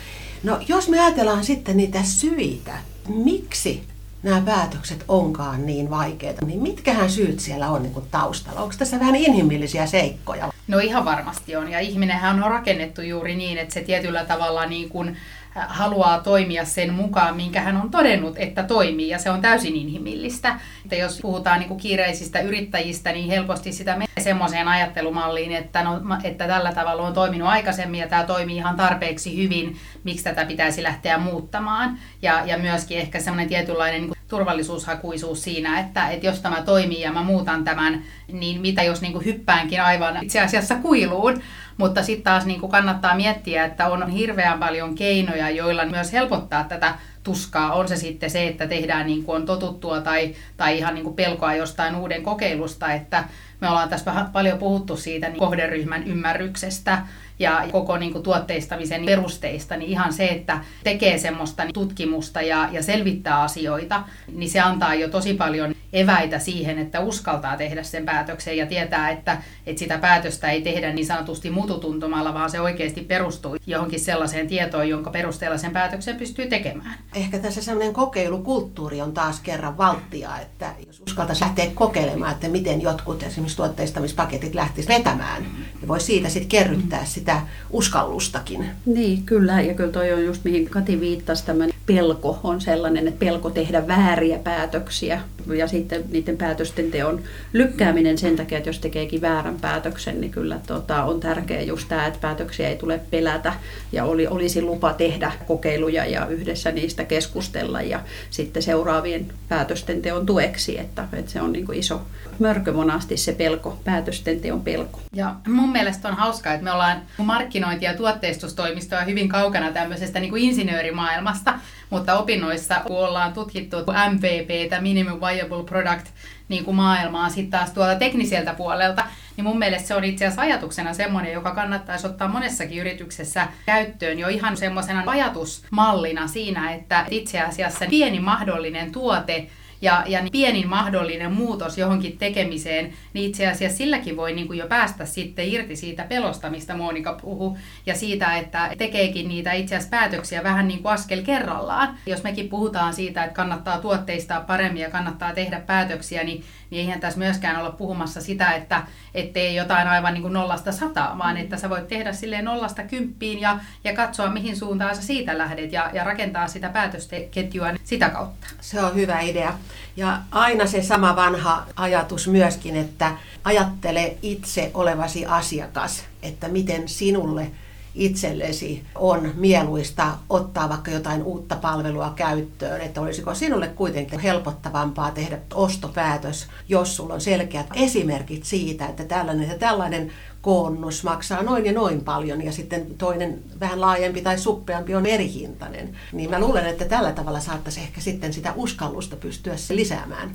No 0.43 0.59
jos 0.67 0.89
me 0.89 0.99
ajatellaan 0.99 1.43
sitten 1.43 1.77
niitä 1.77 2.03
syitä, 2.03 2.77
miksi 3.07 3.83
nämä 4.23 4.41
päätökset 4.41 5.03
onkaan 5.07 5.65
niin 5.65 5.89
vaikeita, 5.89 6.45
niin 6.45 6.61
mitkähän 6.61 7.09
syyt 7.09 7.39
siellä 7.39 7.69
on 7.69 7.83
niin 7.83 7.93
kuin 7.93 8.05
taustalla? 8.11 8.61
Onko 8.61 8.75
tässä 8.77 8.99
vähän 8.99 9.15
inhimillisiä 9.15 9.85
seikkoja? 9.85 10.51
No 10.67 10.79
ihan 10.79 11.05
varmasti 11.05 11.55
on. 11.55 11.71
Ja 11.71 11.79
ihminenhän 11.79 12.43
on 12.43 12.51
rakennettu 12.51 13.01
juuri 13.01 13.35
niin, 13.35 13.57
että 13.57 13.73
se 13.73 13.81
tietyllä 13.81 14.25
tavalla 14.25 14.65
niin 14.65 14.89
kuin 14.89 15.17
haluaa 15.55 16.19
toimia 16.19 16.65
sen 16.65 16.93
mukaan, 16.93 17.35
minkä 17.35 17.61
hän 17.61 17.81
on 17.81 17.91
todennut, 17.91 18.35
että 18.37 18.63
toimii, 18.63 19.09
ja 19.09 19.19
se 19.19 19.29
on 19.29 19.41
täysin 19.41 19.75
inhimillistä. 19.75 20.59
Että 20.83 20.95
jos 20.95 21.19
puhutaan 21.21 21.59
niin 21.59 21.67
kuin 21.67 21.79
kiireisistä 21.79 22.39
yrittäjistä, 22.39 23.11
niin 23.11 23.29
helposti 23.29 23.71
sitä 23.71 23.93
menee 23.93 24.07
semmoiseen 24.19 24.67
ajattelumalliin, 24.67 25.51
että, 25.51 25.83
no, 25.83 26.01
että 26.23 26.47
tällä 26.47 26.73
tavalla 26.73 27.03
on 27.03 27.13
toiminut 27.13 27.47
aikaisemmin, 27.47 27.99
ja 27.99 28.07
tämä 28.07 28.23
toimii 28.23 28.55
ihan 28.55 28.75
tarpeeksi 28.75 29.43
hyvin, 29.43 29.77
miksi 30.03 30.23
tätä 30.23 30.45
pitäisi 30.45 30.83
lähteä 30.83 31.17
muuttamaan. 31.17 31.97
Ja, 32.21 32.41
ja 32.45 32.57
myöskin 32.57 32.97
ehkä 32.97 33.19
semmoinen 33.19 33.49
tietynlainen 33.49 34.01
niin 34.01 34.13
turvallisuushakuisuus 34.27 35.43
siinä, 35.43 35.79
että, 35.79 36.09
että 36.09 36.25
jos 36.25 36.39
tämä 36.39 36.61
toimii 36.61 37.01
ja 37.01 37.11
mä 37.11 37.23
muutan 37.23 37.63
tämän, 37.63 38.03
niin 38.31 38.61
mitä 38.61 38.83
jos 38.83 39.01
niin 39.01 39.13
kuin 39.13 39.25
hyppäänkin 39.25 39.81
aivan 39.81 40.23
itse 40.23 40.39
asiassa 40.39 40.75
kuiluun. 40.75 41.41
Mutta 41.77 42.03
sitten 42.03 42.23
taas 42.23 42.45
niin 42.45 42.59
kuin 42.59 42.71
kannattaa 42.71 43.15
miettiä, 43.15 43.65
että 43.65 43.87
on 43.87 44.09
hirveän 44.09 44.59
paljon 44.59 44.95
keinoja, 44.95 45.49
joilla 45.49 45.85
myös 45.85 46.13
helpottaa 46.13 46.63
tätä 46.63 46.95
tuskaa. 47.29 47.73
On 47.73 47.87
se 47.87 47.95
sitten 47.95 48.29
se, 48.29 48.47
että 48.47 48.67
tehdään 48.67 49.05
niin 49.05 49.23
kuin 49.23 49.35
on 49.35 49.45
totuttua 49.45 50.01
tai, 50.01 50.35
tai 50.57 50.77
ihan 50.77 50.93
niin 50.93 51.03
kuin 51.03 51.15
pelkoa 51.15 51.55
jostain 51.55 51.95
uuden 51.95 52.23
kokeilusta. 52.23 52.93
Että 52.93 53.23
me 53.61 53.69
ollaan 53.69 53.89
tässä 53.89 54.25
paljon 54.33 54.57
puhuttu 54.57 54.97
siitä 54.97 55.29
niin 55.29 55.39
kohderyhmän 55.39 56.03
ymmärryksestä 56.03 57.01
ja 57.39 57.63
koko 57.71 57.97
niin 57.97 58.11
kuin 58.11 58.23
tuotteistamisen 58.23 59.05
perusteista, 59.05 59.77
niin 59.77 59.91
ihan 59.91 60.13
se, 60.13 60.27
että 60.27 60.59
tekee 60.83 61.17
semmoista 61.17 61.63
tutkimusta 61.73 62.41
ja, 62.41 62.69
ja 62.71 62.83
selvittää 62.83 63.41
asioita, 63.41 64.03
niin 64.33 64.49
se 64.49 64.59
antaa 64.59 64.93
jo 64.93 65.09
tosi 65.09 65.33
paljon 65.33 65.75
eväitä 65.93 66.39
siihen, 66.39 66.79
että 66.79 66.99
uskaltaa 66.99 67.57
tehdä 67.57 67.83
sen 67.83 68.05
päätöksen 68.05 68.57
ja 68.57 68.65
tietää, 68.65 69.09
että, 69.09 69.37
että 69.65 69.79
sitä 69.79 69.97
päätöstä 69.97 70.49
ei 70.49 70.61
tehdä 70.61 70.93
niin 70.93 71.05
sanotusti 71.05 71.49
mututuntumalla, 71.49 72.33
vaan 72.33 72.49
se 72.49 72.61
oikeasti 72.61 73.01
perustuu 73.01 73.57
johonkin 73.67 73.99
sellaiseen 73.99 74.47
tietoon, 74.47 74.89
jonka 74.89 75.09
perusteella 75.09 75.57
sen 75.57 75.71
päätöksen 75.71 76.15
pystyy 76.15 76.47
tekemään. 76.47 76.99
Ehkä 77.15 77.39
tässä 77.39 77.61
sellainen 77.61 77.93
kokeilukulttuuri 77.93 79.01
on 79.01 79.13
taas 79.13 79.39
kerran 79.39 79.77
valttia, 79.77 80.39
että 80.39 80.73
jos 80.87 81.01
uskaltaisi 81.07 81.43
lähteä 81.43 81.67
kokeilemaan, 81.73 82.31
että 82.31 82.47
miten 82.47 82.81
jotkut 82.81 83.23
esimerkiksi 83.23 83.57
tuotteistamispaketit 83.57 84.55
lähtisivät 84.55 84.97
vetämään, 84.97 85.43
niin 85.43 85.87
voi 85.87 85.99
siitä 85.99 86.29
sitten 86.29 86.49
kerryttää 86.49 87.05
sitä 87.05 87.41
uskallustakin. 87.69 88.69
Niin, 88.85 89.23
kyllä. 89.23 89.61
Ja 89.61 89.73
kyllä 89.73 89.91
toi 89.91 90.13
on 90.13 90.25
just 90.25 90.43
mihin 90.43 90.69
Kati 90.69 90.99
viittasi, 90.99 91.45
tämmöinen 91.45 91.75
pelko 91.85 92.39
on 92.43 92.61
sellainen, 92.61 93.07
että 93.07 93.19
pelko 93.19 93.49
tehdä 93.49 93.87
vääriä 93.87 94.39
päätöksiä 94.39 95.21
ja 95.57 95.67
sitten 95.67 96.03
niiden 96.11 96.37
päätösten 96.37 96.91
teon 96.91 97.21
lykkääminen 97.53 98.17
sen 98.17 98.35
takia, 98.35 98.57
että 98.57 98.69
jos 98.69 98.79
tekeekin 98.79 99.21
väärän 99.21 99.57
päätöksen, 99.61 100.21
niin 100.21 100.31
kyllä 100.31 100.59
tota, 100.67 101.03
on 101.03 101.19
tärkeää 101.19 101.61
just 101.61 101.87
tämä, 101.87 102.07
että 102.07 102.19
päätöksiä 102.21 102.69
ei 102.69 102.75
tule 102.75 102.99
pelätä 103.11 103.53
ja 103.91 104.05
oli, 104.05 104.27
olisi 104.27 104.61
lupa 104.61 104.93
tehdä 104.93 105.31
kokeiluja 105.47 106.05
ja 106.05 106.27
yhdessä 106.27 106.71
niistä 106.71 107.03
keskustella 107.03 107.81
ja 107.81 107.99
sitten 108.29 108.63
seuraavien 108.63 109.33
päätösten 109.49 110.01
teon 110.01 110.25
tueksi, 110.25 110.79
että, 110.79 111.07
että 111.13 111.31
se 111.31 111.41
on 111.41 111.51
niin 111.51 111.65
kuin 111.65 111.79
iso 111.79 112.01
mörkö 112.39 112.73
monasti 112.73 113.17
se 113.17 113.33
pelko, 113.33 113.79
päätösten 113.83 114.39
teon 114.39 114.61
pelko. 114.61 114.99
Ja 115.13 115.35
mun 115.47 115.71
mielestä 115.71 116.07
on 116.07 116.15
hauskaa, 116.15 116.53
että 116.53 116.63
me 116.63 116.71
ollaan 116.71 117.01
markkinointi- 117.17 117.85
ja 117.85 117.93
tuotteistustoimistoa 117.93 119.01
hyvin 119.01 119.29
kaukana 119.29 119.71
tämmöisestä 119.71 120.19
niin 120.19 120.29
kuin 120.29 120.43
insinöörimaailmasta, 120.43 121.53
mutta 121.89 122.19
opinnoissa, 122.19 122.75
kun 122.87 122.97
ollaan 122.97 123.33
tutkittu 123.33 123.77
MVP, 124.11 124.81
Minimum 124.81 125.19
Viable 125.19 125.63
Product, 125.63 126.05
niin 126.49 126.65
kuin 126.65 126.75
maailmaa 126.75 127.29
sitten 127.29 127.59
taas 127.59 127.71
tuolta 127.71 127.95
tekniseltä 127.95 128.53
puolelta, 128.53 129.03
niin 129.37 129.45
mun 129.45 129.59
mielestä 129.59 129.87
se 129.87 129.95
on 129.95 130.03
itse 130.03 130.25
asiassa 130.25 130.41
ajatuksena 130.41 130.93
semmoinen, 130.93 131.33
joka 131.33 131.55
kannattaisi 131.55 132.07
ottaa 132.07 132.27
monessakin 132.27 132.79
yrityksessä 132.79 133.47
käyttöön 133.65 134.19
jo 134.19 134.27
ihan 134.27 134.57
semmoisena 134.57 135.03
ajatusmallina 135.05 136.27
siinä, 136.27 136.73
että 136.73 137.05
itse 137.11 137.41
asiassa 137.41 137.85
pieni 137.89 138.19
mahdollinen 138.19 138.91
tuote 138.91 139.49
ja, 139.81 140.03
ja 140.07 140.21
niin 140.21 140.31
pienin 140.31 140.67
mahdollinen 140.67 141.31
muutos 141.31 141.77
johonkin 141.77 142.17
tekemiseen, 142.17 142.93
niin 143.13 143.29
itse 143.29 143.47
asiassa 143.47 143.77
silläkin 143.77 144.17
voi 144.17 144.33
niin 144.33 144.47
kuin 144.47 144.59
jo 144.59 144.67
päästä 144.67 145.05
sitten 145.05 145.47
irti 145.47 145.75
siitä 145.75 146.03
pelosta, 146.03 146.49
mistä 146.49 146.77
Monika 146.77 147.13
puhuu, 147.21 147.57
ja 147.85 147.95
siitä, 147.95 148.37
että 148.37 148.71
tekeekin 148.77 149.27
niitä 149.27 149.53
itse 149.53 149.75
asiassa 149.75 149.97
päätöksiä 149.97 150.43
vähän 150.43 150.67
niin 150.67 150.81
kuin 150.81 150.93
askel 150.93 151.21
kerrallaan. 151.21 151.97
Jos 152.05 152.23
mekin 152.23 152.49
puhutaan 152.49 152.93
siitä, 152.93 153.23
että 153.23 153.35
kannattaa 153.35 153.81
tuotteistaa 153.81 154.41
paremmin 154.41 154.81
ja 154.81 154.89
kannattaa 154.89 155.33
tehdä 155.33 155.59
päätöksiä, 155.59 156.23
niin, 156.23 156.43
niin 156.69 156.79
eihän 156.79 156.99
tässä 156.99 157.19
myöskään 157.19 157.59
olla 157.59 157.71
puhumassa 157.71 158.21
sitä, 158.21 158.51
että 158.51 158.83
ettei 159.13 159.55
jotain 159.55 159.87
aivan 159.87 160.13
niin 160.13 160.21
kuin 160.21 160.33
nollasta 160.33 160.71
sataa, 160.71 161.17
vaan 161.17 161.37
että 161.37 161.57
sä 161.57 161.69
voit 161.69 161.87
tehdä 161.87 162.13
silleen 162.13 162.45
nollasta 162.45 162.83
kymppiin 162.83 163.41
ja, 163.41 163.59
ja 163.83 163.93
katsoa, 163.93 164.29
mihin 164.29 164.57
suuntaan 164.57 164.95
sä 164.95 165.01
siitä 165.01 165.37
lähdet 165.37 165.71
ja, 165.71 165.89
ja 165.93 166.03
rakentaa 166.03 166.47
sitä 166.47 166.69
päätösketjua 166.69 167.67
sitä 167.83 168.09
kautta. 168.09 168.47
Se 168.61 168.83
on 168.83 168.95
hyvä 168.95 169.19
idea. 169.19 169.53
Ja 169.97 170.19
aina 170.31 170.67
se 170.67 170.81
sama 170.81 171.15
vanha 171.15 171.65
ajatus 171.75 172.27
myöskin, 172.27 172.75
että 172.75 173.11
ajattele 173.43 174.17
itse 174.21 174.71
olevasi 174.73 175.25
asiakas, 175.25 176.03
että 176.21 176.47
miten 176.47 176.87
sinulle 176.89 177.51
itsellesi 177.95 178.83
on 178.95 179.31
mieluista 179.35 180.17
ottaa 180.29 180.69
vaikka 180.69 180.91
jotain 180.91 181.23
uutta 181.23 181.55
palvelua 181.55 182.13
käyttöön, 182.15 182.81
että 182.81 183.01
olisiko 183.01 183.35
sinulle 183.35 183.67
kuitenkin 183.67 184.19
helpottavampaa 184.19 185.11
tehdä 185.11 185.39
ostopäätös, 185.53 186.47
jos 186.69 186.95
sulla 186.95 187.13
on 187.13 187.21
selkeät 187.21 187.67
esimerkit 187.75 188.45
siitä, 188.45 188.85
että 188.85 189.05
tällainen 189.05 189.49
ja 189.49 189.57
tällainen 189.57 190.11
koonnus 190.41 191.03
maksaa 191.03 191.43
noin 191.43 191.65
ja 191.65 191.73
noin 191.73 192.01
paljon 192.01 192.45
ja 192.45 192.51
sitten 192.51 192.85
toinen 192.97 193.39
vähän 193.59 193.81
laajempi 193.81 194.21
tai 194.21 194.37
suppeampi 194.37 194.95
on 194.95 195.05
erihintainen. 195.05 195.95
Niin 196.11 196.29
mä 196.29 196.39
luulen, 196.39 196.65
että 196.65 196.85
tällä 196.85 197.11
tavalla 197.11 197.39
saattaisi 197.39 197.79
ehkä 197.79 198.01
sitten 198.01 198.33
sitä 198.33 198.53
uskallusta 198.55 199.15
pystyä 199.15 199.53
lisäämään. 199.69 200.31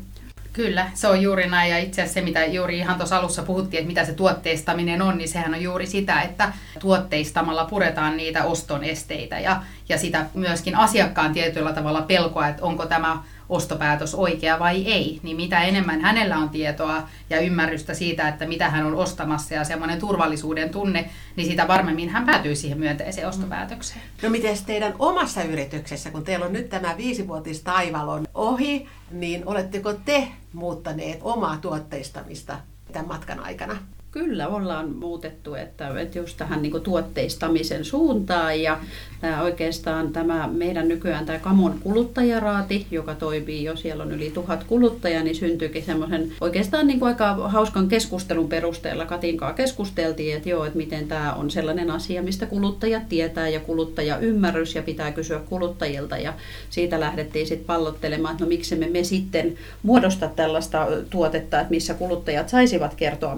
Kyllä, 0.53 0.91
se 0.95 1.09
on 1.09 1.23
juuri 1.23 1.49
näin 1.49 1.71
ja 1.71 1.79
itse 1.79 2.03
asiassa 2.03 2.15
se, 2.15 2.25
mitä 2.25 2.45
juuri 2.45 2.79
ihan 2.79 2.97
tuossa 2.97 3.17
alussa 3.17 3.43
puhuttiin, 3.43 3.79
että 3.79 3.89
mitä 3.89 4.05
se 4.05 4.13
tuotteistaminen 4.13 5.03
on, 5.03 5.19
niin 5.19 5.29
sehän 5.29 5.55
on 5.55 5.63
juuri 5.63 5.87
sitä, 5.87 6.23
että 6.23 6.53
tuotteistamalla 6.81 7.65
puretaan 7.65 8.17
niitä 8.17 8.45
oston 8.45 8.85
esteitä 8.85 9.41
ja, 9.41 9.63
ja 9.89 9.99
sitä 9.99 10.27
myöskin 10.35 10.77
asiakkaan 10.77 11.33
tietyllä 11.33 11.73
tavalla 11.73 12.03
pelkoa, 12.03 12.49
että 12.49 12.65
onko 12.65 12.87
tämä 12.87 13.23
ostopäätös 13.49 14.15
oikea 14.15 14.59
vai 14.59 14.85
ei, 14.85 15.21
niin 15.23 15.37
mitä 15.37 15.63
enemmän 15.63 16.01
hänellä 16.01 16.39
on 16.39 16.49
tietoa 16.49 17.09
ja 17.31 17.41
ymmärrystä 17.41 17.95
siitä, 17.95 18.29
että 18.29 18.47
mitä 18.47 18.71
hän 18.71 18.87
on 18.87 18.95
ostamassa 18.95 19.55
ja 19.55 19.65
semmoinen 19.65 19.99
turvallisuuden 19.99 20.71
tunne, 20.71 21.11
niin 21.37 21.49
sitä 21.49 21.69
varmemmin 21.69 22.09
hän 22.09 22.27
päätyy 22.27 22.55
siihen 22.55 22.79
myönteiseen 22.79 23.29
ostopäätökseen. 23.29 24.01
No 24.23 24.31
miten 24.31 24.57
teidän 24.67 24.95
omassa 24.99 25.43
yrityksessä, 25.43 26.11
kun 26.11 26.25
teillä 26.25 26.47
on 26.47 26.53
nyt 26.53 26.69
tämä 26.69 26.97
viisivuotis 26.97 27.63
taivalon 27.63 28.27
ohi, 28.35 28.89
niin 29.11 29.47
oletteko 29.47 29.93
te 29.93 30.29
muuttaneet 30.53 31.19
omaa 31.23 31.57
tuotteistamista 31.57 32.59
tämän 32.93 33.09
matkan 33.09 33.41
aikana? 33.41 33.77
Kyllä 34.15 34.49
ollaan 34.49 34.97
muutettu, 34.97 35.55
että, 35.55 36.01
että 36.01 36.19
just 36.19 36.37
tähän 36.37 36.63
niin 36.63 36.81
tuotteistamisen 36.83 37.85
suuntaan 37.85 38.63
ja 38.63 38.79
tämä 39.21 39.43
oikeastaan 39.43 40.13
tämä 40.13 40.49
meidän 40.53 40.89
nykyään 40.89 41.27
tämä 41.27 41.39
Kamon 41.39 41.79
kuluttajaraati, 41.81 42.87
joka 42.91 43.15
toimii 43.15 43.65
jo, 43.65 43.77
siellä 43.77 44.03
on 44.03 44.13
yli 44.13 44.31
tuhat 44.31 44.65
kuluttajaa, 44.65 45.23
niin 45.23 45.37
syntyykin 45.37 45.85
semmoisen 45.85 46.33
oikeastaan 46.41 46.87
niin 46.87 46.99
kuin 46.99 47.09
aika 47.09 47.35
hauskan 47.35 47.89
keskustelun 47.89 48.49
perusteella. 48.49 49.07
Katinkaa 49.07 49.53
keskusteltiin, 49.53 50.37
että 50.37 50.49
joo, 50.49 50.65
että 50.65 50.79
miten 50.79 51.09
tämä 51.09 51.33
on 51.33 51.51
sellainen 51.51 51.91
asia, 51.91 52.23
mistä 52.23 52.47
kuluttajat 52.47 53.09
tietää 53.09 53.49
ja 53.49 53.61
kuluttajaymmärrys 53.61 54.75
ja 54.75 54.83
pitää 54.83 55.13
kysyä 55.13 55.39
kuluttajilta. 55.39 56.17
Ja 56.17 56.35
siitä 56.71 57.01
lähdettiin 57.01 57.47
sitten 57.47 57.67
pallottelemaan, 57.67 58.33
että 58.33 58.45
no 58.45 58.49
miksi 58.49 58.77
me, 58.77 58.87
me 58.87 59.05
sitten 59.05 59.55
muodosta 59.83 60.29
tällaista 60.29 60.87
tuotetta, 61.11 61.61
että 61.61 61.71
missä 61.71 61.95
kuluttajat 61.95 62.49
saisivat 62.49 62.95
kertoa 62.95 63.35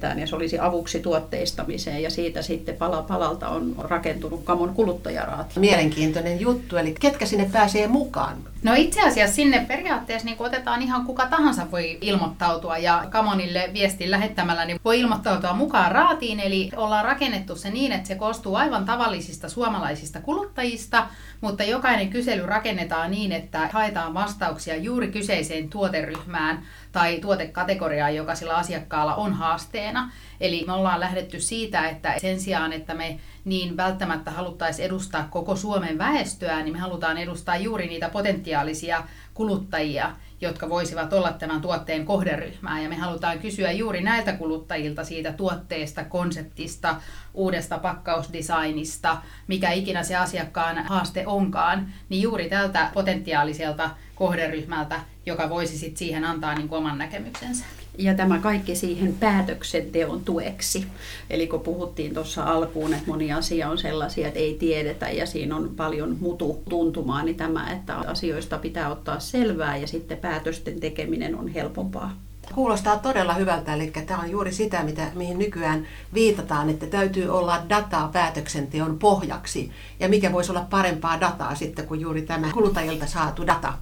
mielipiteitään 0.00 0.18
ja 0.18 0.26
se 0.26 0.36
olisi 0.36 0.58
avuksi 0.58 1.00
tuotteistamiseen 1.00 2.02
ja 2.02 2.10
siitä 2.10 2.42
sitten 2.42 2.76
pala 2.76 3.02
palalta 3.02 3.48
on 3.48 3.74
rakentunut 3.78 4.44
Kamon 4.44 4.74
kuluttaja 4.74 5.22
kuluttajaraati. 5.22 5.60
Mielenkiintoinen 5.60 6.40
juttu, 6.40 6.76
eli 6.76 6.94
ketkä 7.00 7.26
sinne 7.26 7.50
pääsee 7.52 7.86
mukaan? 7.86 8.36
No 8.62 8.74
itse 8.76 9.00
asiassa 9.00 9.36
sinne 9.36 9.64
periaatteessa 9.68 10.26
niin 10.26 10.36
otetaan 10.38 10.82
ihan 10.82 11.06
kuka 11.06 11.26
tahansa 11.26 11.70
voi 11.70 11.98
ilmoittautua 12.00 12.78
ja 12.78 13.04
Kamonille 13.10 13.70
viestin 13.72 14.10
lähettämällä 14.10 14.64
niin 14.64 14.80
voi 14.84 15.00
ilmoittautua 15.00 15.52
mukaan 15.52 15.92
raatiin. 15.92 16.40
Eli 16.40 16.70
ollaan 16.76 17.04
rakennettu 17.04 17.56
se 17.56 17.70
niin, 17.70 17.92
että 17.92 18.08
se 18.08 18.14
koostuu 18.14 18.54
aivan 18.54 18.84
tavallisista 18.84 19.48
suomalaisista 19.48 20.20
kuluttajista, 20.20 21.06
mutta 21.40 21.64
jokainen 21.64 22.10
kysely 22.10 22.46
rakennetaan 22.46 23.10
niin, 23.10 23.32
että 23.32 23.68
haetaan 23.72 24.14
vastauksia 24.14 24.76
juuri 24.76 25.08
kyseiseen 25.08 25.68
tuoteryhmään 25.68 26.62
tai 26.92 27.18
tuotekategoriaa, 27.20 28.10
joka 28.10 28.34
sillä 28.34 28.56
asiakkaalla 28.56 29.14
on 29.14 29.32
haasteena. 29.32 30.12
Eli 30.40 30.64
me 30.66 30.72
ollaan 30.72 31.00
lähdetty 31.00 31.40
siitä, 31.40 31.88
että 31.88 32.14
sen 32.18 32.40
sijaan, 32.40 32.72
että 32.72 32.94
me 32.94 33.20
niin 33.44 33.76
välttämättä 33.76 34.30
haluttaisiin 34.30 34.86
edustaa 34.86 35.28
koko 35.30 35.56
Suomen 35.56 35.98
väestöä, 35.98 36.62
niin 36.62 36.72
me 36.72 36.78
halutaan 36.78 37.18
edustaa 37.18 37.56
juuri 37.56 37.86
niitä 37.86 38.08
potentiaalisia 38.08 39.04
kuluttajia, 39.34 40.16
jotka 40.40 40.68
voisivat 40.68 41.12
olla 41.12 41.32
tämän 41.32 41.60
tuotteen 41.60 42.04
kohderyhmää. 42.04 42.82
Ja 42.82 42.88
me 42.88 42.96
halutaan 42.96 43.38
kysyä 43.38 43.72
juuri 43.72 44.02
näiltä 44.02 44.32
kuluttajilta 44.32 45.04
siitä 45.04 45.32
tuotteesta, 45.32 46.04
konseptista, 46.04 46.96
uudesta 47.34 47.78
pakkausdesignista, 47.78 49.16
mikä 49.46 49.70
ikinä 49.70 50.02
se 50.02 50.16
asiakkaan 50.16 50.84
haaste 50.86 51.26
onkaan, 51.26 51.92
niin 52.08 52.22
juuri 52.22 52.48
tältä 52.48 52.90
potentiaaliselta 52.94 53.90
kohderyhmältä, 54.14 55.00
joka 55.26 55.48
voisi 55.48 55.78
sitten 55.78 55.96
siihen 55.98 56.24
antaa 56.24 56.54
niin 56.54 56.68
oman 56.70 56.98
näkemyksensä. 56.98 57.64
Ja 58.00 58.14
tämä 58.14 58.38
kaikki 58.38 58.74
siihen 58.74 59.14
päätöksenteon 59.20 60.20
tueksi. 60.24 60.86
Eli 61.30 61.46
kun 61.46 61.60
puhuttiin 61.60 62.14
tuossa 62.14 62.44
alkuun, 62.44 62.94
että 62.94 63.06
moni 63.06 63.32
asia 63.32 63.70
on 63.70 63.78
sellaisia, 63.78 64.28
että 64.28 64.40
ei 64.40 64.54
tiedetä 64.54 65.10
ja 65.10 65.26
siinä 65.26 65.56
on 65.56 65.70
paljon 65.76 66.16
mutu 66.20 66.62
tuntumaa, 66.68 67.22
niin 67.22 67.36
tämä, 67.36 67.72
että 67.72 67.96
asioista 67.96 68.58
pitää 68.58 68.90
ottaa 68.90 69.20
selvää 69.20 69.76
ja 69.76 69.86
sitten 69.86 70.18
päätösten 70.18 70.80
tekeminen 70.80 71.34
on 71.34 71.48
helpompaa. 71.48 72.16
Kuulostaa 72.54 72.98
todella 72.98 73.34
hyvältä, 73.34 73.74
eli 73.74 73.92
tämä 74.06 74.20
on 74.20 74.30
juuri 74.30 74.52
sitä, 74.52 74.82
mitä, 74.82 75.10
mihin 75.14 75.38
nykyään 75.38 75.86
viitataan, 76.14 76.70
että 76.70 76.86
täytyy 76.86 77.28
olla 77.28 77.62
dataa 77.68 78.08
päätöksenteon 78.08 78.98
pohjaksi. 78.98 79.70
Ja 80.00 80.08
mikä 80.08 80.32
voisi 80.32 80.52
olla 80.52 80.66
parempaa 80.70 81.20
dataa 81.20 81.54
sitten 81.54 81.86
kuin 81.86 82.00
juuri 82.00 82.22
tämä 82.22 82.52
kuluttajilta 82.52 83.06
saatu 83.06 83.46
data. 83.46 83.72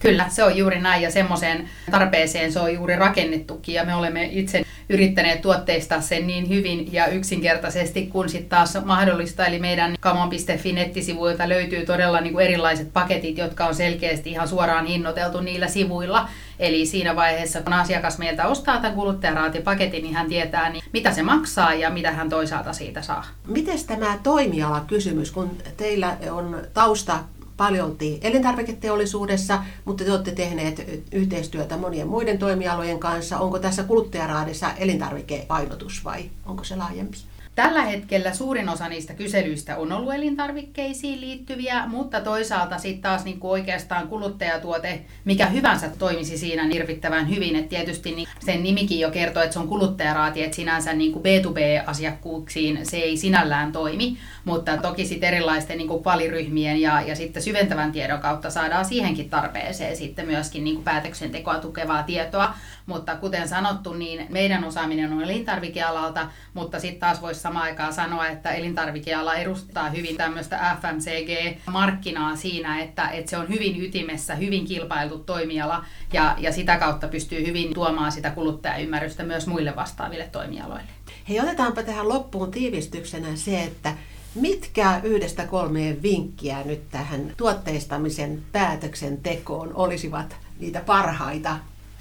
Kyllä, 0.00 0.28
se 0.28 0.44
on 0.44 0.56
juuri 0.56 0.80
näin 0.80 1.02
ja 1.02 1.10
semmoiseen 1.10 1.68
tarpeeseen 1.90 2.52
se 2.52 2.60
on 2.60 2.74
juuri 2.74 2.96
rakennettukin 2.96 3.74
ja 3.74 3.84
me 3.84 3.94
olemme 3.94 4.28
itse 4.32 4.64
yrittäneet 4.88 5.42
tuotteistaa 5.42 6.00
sen 6.00 6.26
niin 6.26 6.48
hyvin 6.48 6.92
ja 6.92 7.06
yksinkertaisesti 7.06 8.06
kuin 8.06 8.28
sitten 8.28 8.48
taas 8.48 8.78
mahdollista. 8.84 9.46
Eli 9.46 9.58
meidän 9.58 9.96
kamon.fi 10.00 10.72
nettisivuilta 10.72 11.48
löytyy 11.48 11.86
todella 11.86 12.20
niin 12.20 12.32
kuin 12.32 12.44
erilaiset 12.44 12.92
paketit, 12.92 13.38
jotka 13.38 13.66
on 13.66 13.74
selkeästi 13.74 14.30
ihan 14.30 14.48
suoraan 14.48 14.86
hinnoiteltu 14.86 15.40
niillä 15.40 15.68
sivuilla. 15.68 16.28
Eli 16.58 16.86
siinä 16.86 17.16
vaiheessa, 17.16 17.62
kun 17.62 17.72
asiakas 17.72 18.18
meiltä 18.18 18.46
ostaa 18.46 18.80
tämän 18.80 18.94
kuluttajaraatipaketin, 18.94 20.02
niin 20.02 20.14
hän 20.14 20.28
tietää, 20.28 20.70
niin 20.70 20.84
mitä 20.92 21.12
se 21.12 21.22
maksaa 21.22 21.74
ja 21.74 21.90
mitä 21.90 22.12
hän 22.12 22.30
toisaalta 22.30 22.72
siitä 22.72 23.02
saa. 23.02 23.26
Miten 23.46 23.78
tämä 23.86 24.18
toimiala 24.22 24.84
kysymys, 24.86 25.30
kun 25.30 25.50
teillä 25.76 26.16
on 26.30 26.62
tausta 26.74 27.18
paljolti 27.58 28.18
elintarviketeollisuudessa, 28.22 29.64
mutta 29.84 30.04
te 30.04 30.12
olette 30.12 30.32
tehneet 30.32 31.02
yhteistyötä 31.12 31.76
monien 31.76 32.08
muiden 32.08 32.38
toimialojen 32.38 32.98
kanssa. 32.98 33.38
Onko 33.38 33.58
tässä 33.58 33.84
kuluttajaraadissa 33.84 34.72
elintarvikepainotus 34.72 36.04
vai 36.04 36.30
onko 36.46 36.64
se 36.64 36.76
laajempi? 36.76 37.18
Tällä 37.58 37.82
hetkellä 37.82 38.34
suurin 38.34 38.68
osa 38.68 38.88
niistä 38.88 39.14
kyselyistä 39.14 39.76
on 39.76 39.92
ollut 39.92 40.14
elintarvikkeisiin 40.14 41.20
liittyviä, 41.20 41.86
mutta 41.86 42.20
toisaalta 42.20 42.78
sitten 42.78 43.02
taas 43.02 43.24
niin 43.24 43.40
kuin 43.40 43.50
oikeastaan 43.50 44.08
kuluttajatuote, 44.08 45.00
mikä 45.24 45.46
hyvänsä 45.46 45.90
toimisi 45.98 46.38
siinä 46.38 46.66
hirvittävän 46.66 47.30
hyvin. 47.30 47.56
Et 47.56 47.68
tietysti 47.68 48.14
niin 48.14 48.28
sen 48.40 48.62
nimikin 48.62 49.00
jo 49.00 49.10
kertoo, 49.10 49.42
että 49.42 49.52
se 49.52 49.58
on 49.58 49.68
kuluttajaraati, 49.68 50.42
että 50.42 50.56
sinänsä 50.56 50.92
niin 50.92 51.12
kuin 51.12 51.22
B2B-asiakkuuksiin 51.24 52.86
se 52.86 52.96
ei 52.96 53.16
sinällään 53.16 53.72
toimi, 53.72 54.18
mutta 54.44 54.76
toki 54.76 55.06
sitten 55.06 55.34
erilaisten 55.34 55.78
niin 55.78 55.88
kuin 55.88 56.04
valiryhmien 56.04 56.80
ja, 56.80 57.00
ja 57.00 57.16
sitten 57.16 57.42
syventävän 57.42 57.92
tiedon 57.92 58.20
kautta 58.20 58.50
saadaan 58.50 58.84
siihenkin 58.84 59.30
tarpeeseen 59.30 59.96
sitten 59.96 60.26
myöskin 60.26 60.64
niin 60.64 60.74
kuin 60.74 60.84
päätöksentekoa 60.84 61.58
tukevaa 61.58 62.02
tietoa. 62.02 62.54
Mutta 62.86 63.16
kuten 63.16 63.48
sanottu, 63.48 63.92
niin 63.92 64.26
meidän 64.28 64.64
osaaminen 64.64 65.12
on 65.12 65.22
elintarvikealalta, 65.22 66.28
mutta 66.54 66.80
sitten 66.80 67.00
taas 67.00 67.22
voisi 67.22 67.40
samaan 67.48 67.64
aikaan 67.64 67.92
sanoa, 67.92 68.26
että 68.26 68.50
elintarvikeala 68.50 69.34
edustaa 69.34 69.90
hyvin 69.90 70.16
tämmöistä 70.16 70.76
FMCG-markkinaa 70.82 72.36
siinä, 72.36 72.80
että, 72.80 73.08
että 73.08 73.30
se 73.30 73.36
on 73.36 73.48
hyvin 73.48 73.84
ytimessä, 73.84 74.34
hyvin 74.34 74.64
kilpailtu 74.64 75.18
toimiala 75.18 75.84
ja, 76.12 76.34
ja 76.38 76.52
sitä 76.52 76.78
kautta 76.78 77.08
pystyy 77.08 77.46
hyvin 77.46 77.74
tuomaan 77.74 78.12
sitä 78.12 78.30
kuluttajaymmärrystä 78.30 79.22
myös 79.22 79.46
muille 79.46 79.76
vastaaville 79.76 80.28
toimialoille. 80.32 80.88
Hei, 81.28 81.40
otetaanpa 81.40 81.82
tähän 81.82 82.08
loppuun 82.08 82.50
tiivistyksenä 82.50 83.28
se, 83.36 83.62
että 83.62 83.94
Mitkä 84.34 85.00
yhdestä 85.02 85.46
kolmeen 85.46 86.02
vinkkiä 86.02 86.62
nyt 86.64 86.90
tähän 86.90 87.32
tuotteistamisen 87.36 88.42
päätöksentekoon 88.52 89.74
olisivat 89.74 90.36
niitä 90.60 90.80
parhaita 90.80 91.56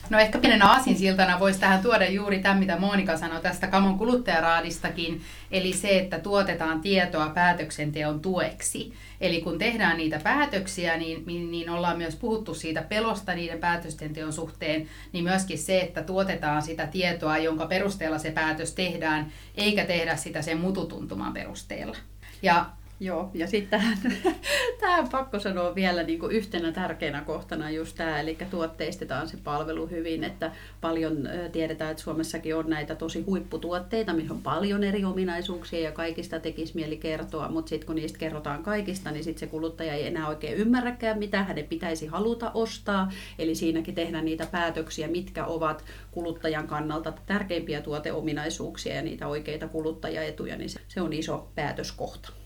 No 0.09 0.19
ehkä 0.19 0.39
pienenä 0.39 0.65
aasinsiltana 0.65 1.39
voisi 1.39 1.59
tähän 1.59 1.81
tuoda 1.81 2.09
juuri 2.09 2.39
tämän, 2.39 2.59
mitä 2.59 2.79
Monika 2.79 3.17
sanoi 3.17 3.41
tästä 3.41 3.67
Kamon 3.67 3.97
kuluttajaraadistakin, 3.97 5.21
eli 5.51 5.73
se, 5.73 5.99
että 5.99 6.19
tuotetaan 6.19 6.81
tietoa 6.81 7.29
päätöksenteon 7.29 8.19
tueksi. 8.19 8.93
Eli 9.21 9.41
kun 9.41 9.57
tehdään 9.57 9.97
niitä 9.97 10.19
päätöksiä, 10.23 10.97
niin, 10.97 11.23
niin, 11.25 11.51
niin 11.51 11.69
ollaan 11.69 11.97
myös 11.97 12.15
puhuttu 12.15 12.53
siitä 12.53 12.81
pelosta 12.81 13.33
niiden 13.33 13.59
päätösten 13.59 14.13
teon 14.13 14.33
suhteen, 14.33 14.87
niin 15.13 15.23
myöskin 15.23 15.57
se, 15.57 15.79
että 15.79 16.03
tuotetaan 16.03 16.61
sitä 16.61 16.87
tietoa, 16.87 17.37
jonka 17.37 17.65
perusteella 17.65 18.17
se 18.17 18.31
päätös 18.31 18.73
tehdään, 18.73 19.31
eikä 19.55 19.85
tehdä 19.85 20.15
sitä 20.15 20.41
sen 20.41 20.57
mututuntuman 20.57 21.33
perusteella. 21.33 21.97
Ja 22.41 22.65
Joo, 22.99 23.31
ja 23.33 23.47
sitten 23.47 23.79
tähän, 23.79 23.97
tähän 24.79 25.09
pakko 25.09 25.39
sanoa 25.39 25.75
vielä 25.75 26.03
niin 26.03 26.19
kuin 26.19 26.31
yhtenä 26.31 26.71
tärkeänä 26.71 27.21
kohtana 27.21 27.69
just 27.69 27.97
tämä, 27.97 28.19
eli 28.19 28.37
tuotteistetaan 28.49 29.27
se 29.27 29.37
palvelu 29.43 29.87
hyvin, 29.87 30.23
että 30.23 30.51
paljon 30.81 31.29
tiedetään, 31.51 31.91
että 31.91 32.03
Suomessakin 32.03 32.55
on 32.55 32.69
näitä 32.69 32.95
tosi 32.95 33.21
huipputuotteita, 33.21 34.13
missä 34.13 34.33
on 34.33 34.41
paljon 34.41 34.83
eri 34.83 35.05
ominaisuuksia 35.05 35.79
ja 35.79 35.91
kaikista 35.91 36.39
tekisi 36.39 36.75
mieli 36.75 36.97
kertoa, 36.97 37.49
mutta 37.49 37.69
sitten 37.69 37.87
kun 37.87 37.95
niistä 37.95 38.19
kerrotaan 38.19 38.63
kaikista, 38.63 39.11
niin 39.11 39.23
sitten 39.23 39.39
se 39.39 39.47
kuluttaja 39.47 39.93
ei 39.93 40.07
enää 40.07 40.27
oikein 40.27 40.57
ymmärräkään, 40.57 41.19
mitä 41.19 41.43
hänen 41.43 41.67
pitäisi 41.67 42.07
haluta 42.07 42.51
ostaa, 42.53 43.11
eli 43.39 43.55
siinäkin 43.55 43.95
tehdään 43.95 44.25
niitä 44.25 44.45
päätöksiä, 44.51 45.07
mitkä 45.07 45.45
ovat 45.45 45.83
kuluttajan 46.11 46.67
kannalta 46.67 47.13
tärkeimpiä 47.25 47.81
tuoteominaisuuksia 47.81 48.95
ja 48.95 49.01
niitä 49.01 49.27
oikeita 49.27 49.67
kuluttajaetuja, 49.67 50.57
niin 50.57 50.69
se 50.69 51.01
on 51.01 51.13
iso 51.13 51.47
päätöskohta. 51.55 52.36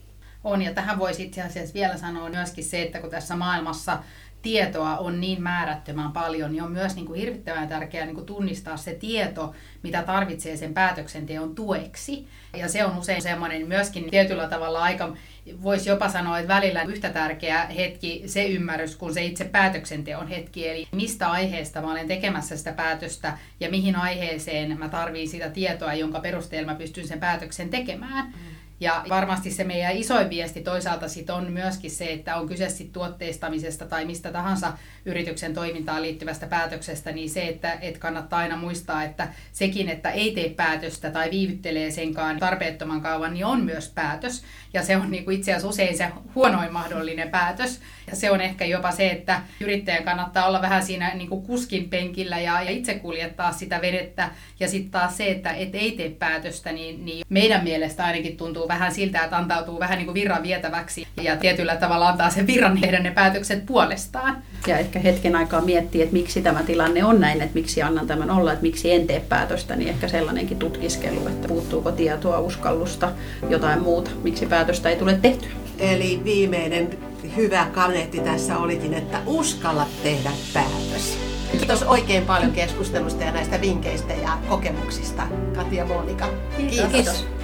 On, 0.43 0.61
ja 0.61 0.73
tähän 0.73 0.99
voisi 0.99 1.23
itse 1.23 1.41
asiassa 1.41 1.73
vielä 1.73 1.97
sanoa 1.97 2.29
myöskin 2.29 2.63
se, 2.63 2.81
että 2.81 2.99
kun 2.99 3.09
tässä 3.09 3.35
maailmassa 3.35 3.99
tietoa 4.41 4.97
on 4.97 5.21
niin 5.21 5.43
määrättömän 5.43 6.11
paljon, 6.11 6.51
niin 6.51 6.63
on 6.63 6.71
myös 6.71 6.95
niin 6.95 7.05
kuin 7.05 7.19
hirvittävän 7.19 7.67
tärkeää 7.67 8.05
niin 8.05 8.15
kuin 8.15 8.25
tunnistaa 8.25 8.77
se 8.77 8.93
tieto, 8.93 9.53
mitä 9.83 10.03
tarvitsee 10.03 10.57
sen 10.57 10.73
päätöksenteon 10.73 11.55
tueksi. 11.55 12.27
Ja 12.57 12.69
se 12.69 12.85
on 12.85 12.97
usein 12.97 13.21
semmoinen 13.21 13.67
myöskin 13.67 14.09
tietyllä 14.09 14.47
tavalla 14.47 14.81
aika, 14.81 15.15
voisi 15.63 15.89
jopa 15.89 16.09
sanoa, 16.09 16.39
että 16.39 16.53
välillä 16.53 16.83
yhtä 16.83 17.09
tärkeä 17.09 17.65
hetki 17.65 18.23
se 18.25 18.45
ymmärrys 18.45 18.95
kuin 18.95 19.13
se 19.13 19.23
itse 19.23 19.43
päätöksenteon 19.43 20.27
hetki. 20.27 20.67
Eli 20.67 20.87
mistä 20.91 21.31
aiheesta 21.31 21.81
mä 21.81 21.91
olen 21.91 22.07
tekemässä 22.07 22.57
sitä 22.57 22.71
päätöstä 22.71 23.37
ja 23.59 23.69
mihin 23.69 23.95
aiheeseen 23.95 24.79
mä 24.79 24.89
tarviin 24.89 25.29
sitä 25.29 25.49
tietoa, 25.49 25.93
jonka 25.93 26.19
perusteella 26.19 26.71
mä 26.71 26.77
pystyn 26.77 27.07
sen 27.07 27.19
päätöksen 27.19 27.69
tekemään. 27.69 28.25
Mm. 28.25 28.60
Ja 28.81 29.03
varmasti 29.09 29.51
se 29.51 29.63
meidän 29.63 29.97
isoin 29.97 30.29
viesti 30.29 30.61
toisaalta 30.61 31.07
sit 31.07 31.29
on 31.29 31.51
myöskin 31.51 31.91
se, 31.91 32.05
että 32.05 32.35
on 32.35 32.47
kyse 32.47 32.69
sit 32.69 32.91
tuotteistamisesta 32.91 33.85
tai 33.85 34.05
mistä 34.05 34.31
tahansa 34.31 34.73
yrityksen 35.05 35.53
toimintaan 35.53 36.01
liittyvästä 36.01 36.47
päätöksestä, 36.47 37.11
niin 37.11 37.29
se, 37.29 37.41
että 37.41 37.77
et 37.81 37.97
kannattaa 37.97 38.39
aina 38.39 38.57
muistaa, 38.57 39.03
että 39.03 39.27
sekin, 39.51 39.89
että 39.89 40.09
ei 40.09 40.31
tee 40.31 40.49
päätöstä 40.49 41.11
tai 41.11 41.31
viivyttelee 41.31 41.91
senkaan 41.91 42.39
tarpeettoman 42.39 43.01
kauan, 43.01 43.33
niin 43.33 43.45
on 43.45 43.61
myös 43.63 43.89
päätös. 43.89 44.43
Ja 44.73 44.83
se 44.83 44.97
on 44.97 45.11
niin 45.11 45.25
kuin 45.25 45.37
itse 45.37 45.51
asiassa 45.51 45.67
usein 45.67 45.97
se 45.97 46.07
huonoin 46.35 46.73
mahdollinen 46.73 47.29
päätös. 47.29 47.81
Ja 48.07 48.15
se 48.15 48.31
on 48.31 48.41
ehkä 48.41 48.65
jopa 48.65 48.91
se, 48.91 49.09
että 49.09 49.41
yrittäjän 49.59 50.03
kannattaa 50.03 50.47
olla 50.47 50.61
vähän 50.61 50.83
siinä 50.83 51.13
niin 51.13 51.29
kuin 51.29 51.41
kuskin 51.41 51.89
penkillä 51.89 52.39
ja, 52.39 52.61
ja 52.61 52.71
itse 52.71 52.93
kuljettaa 52.93 53.51
sitä 53.51 53.81
vedettä. 53.81 54.31
Ja 54.59 54.67
sitten 54.67 54.91
taas 54.91 55.17
se, 55.17 55.31
että 55.31 55.51
et 55.51 55.75
ei 55.75 55.91
tee 55.91 56.09
päätöstä, 56.09 56.71
niin, 56.71 57.05
niin 57.05 57.25
meidän 57.29 57.63
mielestä 57.63 58.03
ainakin 58.03 58.37
tuntuu 58.37 58.70
vähän 58.73 58.93
siltä, 58.93 59.23
että 59.23 59.37
antautuu 59.37 59.79
vähän 59.79 59.97
niin 59.97 60.05
kuin 60.05 60.13
virran 60.13 60.43
vietäväksi 60.43 61.07
ja 61.21 61.35
tietyllä 61.35 61.75
tavalla 61.75 62.07
antaa 62.07 62.29
sen 62.29 62.47
virran 62.47 62.81
tehdä 62.81 62.99
ne 62.99 63.11
päätökset 63.11 63.65
puolestaan. 63.65 64.43
Ja 64.67 64.77
ehkä 64.77 64.99
hetken 64.99 65.35
aikaa 65.35 65.61
miettiä, 65.61 66.03
että 66.03 66.13
miksi 66.13 66.41
tämä 66.41 66.63
tilanne 66.63 67.03
on 67.03 67.19
näin, 67.19 67.41
että 67.41 67.53
miksi 67.53 67.81
annan 67.81 68.07
tämän 68.07 68.31
olla, 68.31 68.51
että 68.51 68.63
miksi 68.63 68.91
en 68.91 69.07
tee 69.07 69.19
päätöstä, 69.29 69.75
niin 69.75 69.89
ehkä 69.89 70.07
sellainenkin 70.07 70.57
tutkiskelu, 70.57 71.27
että 71.27 71.47
puuttuuko 71.47 71.91
tietoa, 71.91 72.39
uskallusta, 72.39 73.11
jotain 73.49 73.81
muuta, 73.81 74.11
miksi 74.23 74.45
päätöstä 74.45 74.89
ei 74.89 74.95
tule 74.95 75.13
tehtyä. 75.21 75.49
Eli 75.79 76.21
viimeinen 76.23 76.89
hyvä 77.35 77.67
kaneetti 77.73 78.19
tässä 78.19 78.57
olikin, 78.57 78.93
että 78.93 79.21
uskalla 79.25 79.85
tehdä 80.03 80.31
päätös. 80.53 81.17
Kiitos 81.51 81.83
oikein 81.83 82.25
paljon 82.25 82.51
keskustelusta 82.51 83.23
ja 83.23 83.31
näistä 83.31 83.61
vinkkeistä 83.61 84.13
ja 84.13 84.37
kokemuksista, 84.49 85.23
Katja 85.55 85.85
Monika. 85.85 86.29
Kiitos. 86.57 86.91
Kiitos. 86.91 87.40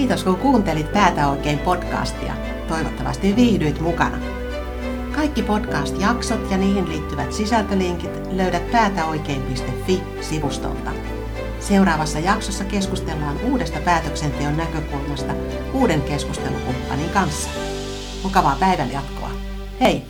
Kiitos 0.00 0.24
kun 0.24 0.36
kuuntelit 0.36 0.92
Päätä 0.92 1.28
oikein 1.28 1.58
podcastia. 1.58 2.32
Toivottavasti 2.68 3.36
viihdyit 3.36 3.80
mukana. 3.80 4.18
Kaikki 5.14 5.42
podcast-jaksot 5.42 6.50
ja 6.50 6.56
niihin 6.56 6.88
liittyvät 6.88 7.32
sisältölinkit 7.32 8.10
löydät 8.32 8.70
päätäoikein.fi-sivustolta. 8.70 10.90
Seuraavassa 11.58 12.18
jaksossa 12.18 12.64
keskustellaan 12.64 13.36
uudesta 13.44 13.78
päätöksenteon 13.84 14.56
näkökulmasta 14.56 15.32
uuden 15.72 16.02
keskustelukumppanin 16.02 17.10
kanssa. 17.10 17.50
Mukavaa 18.22 18.56
päivän 18.60 18.92
jatkoa. 18.92 19.30
Hei! 19.80 20.09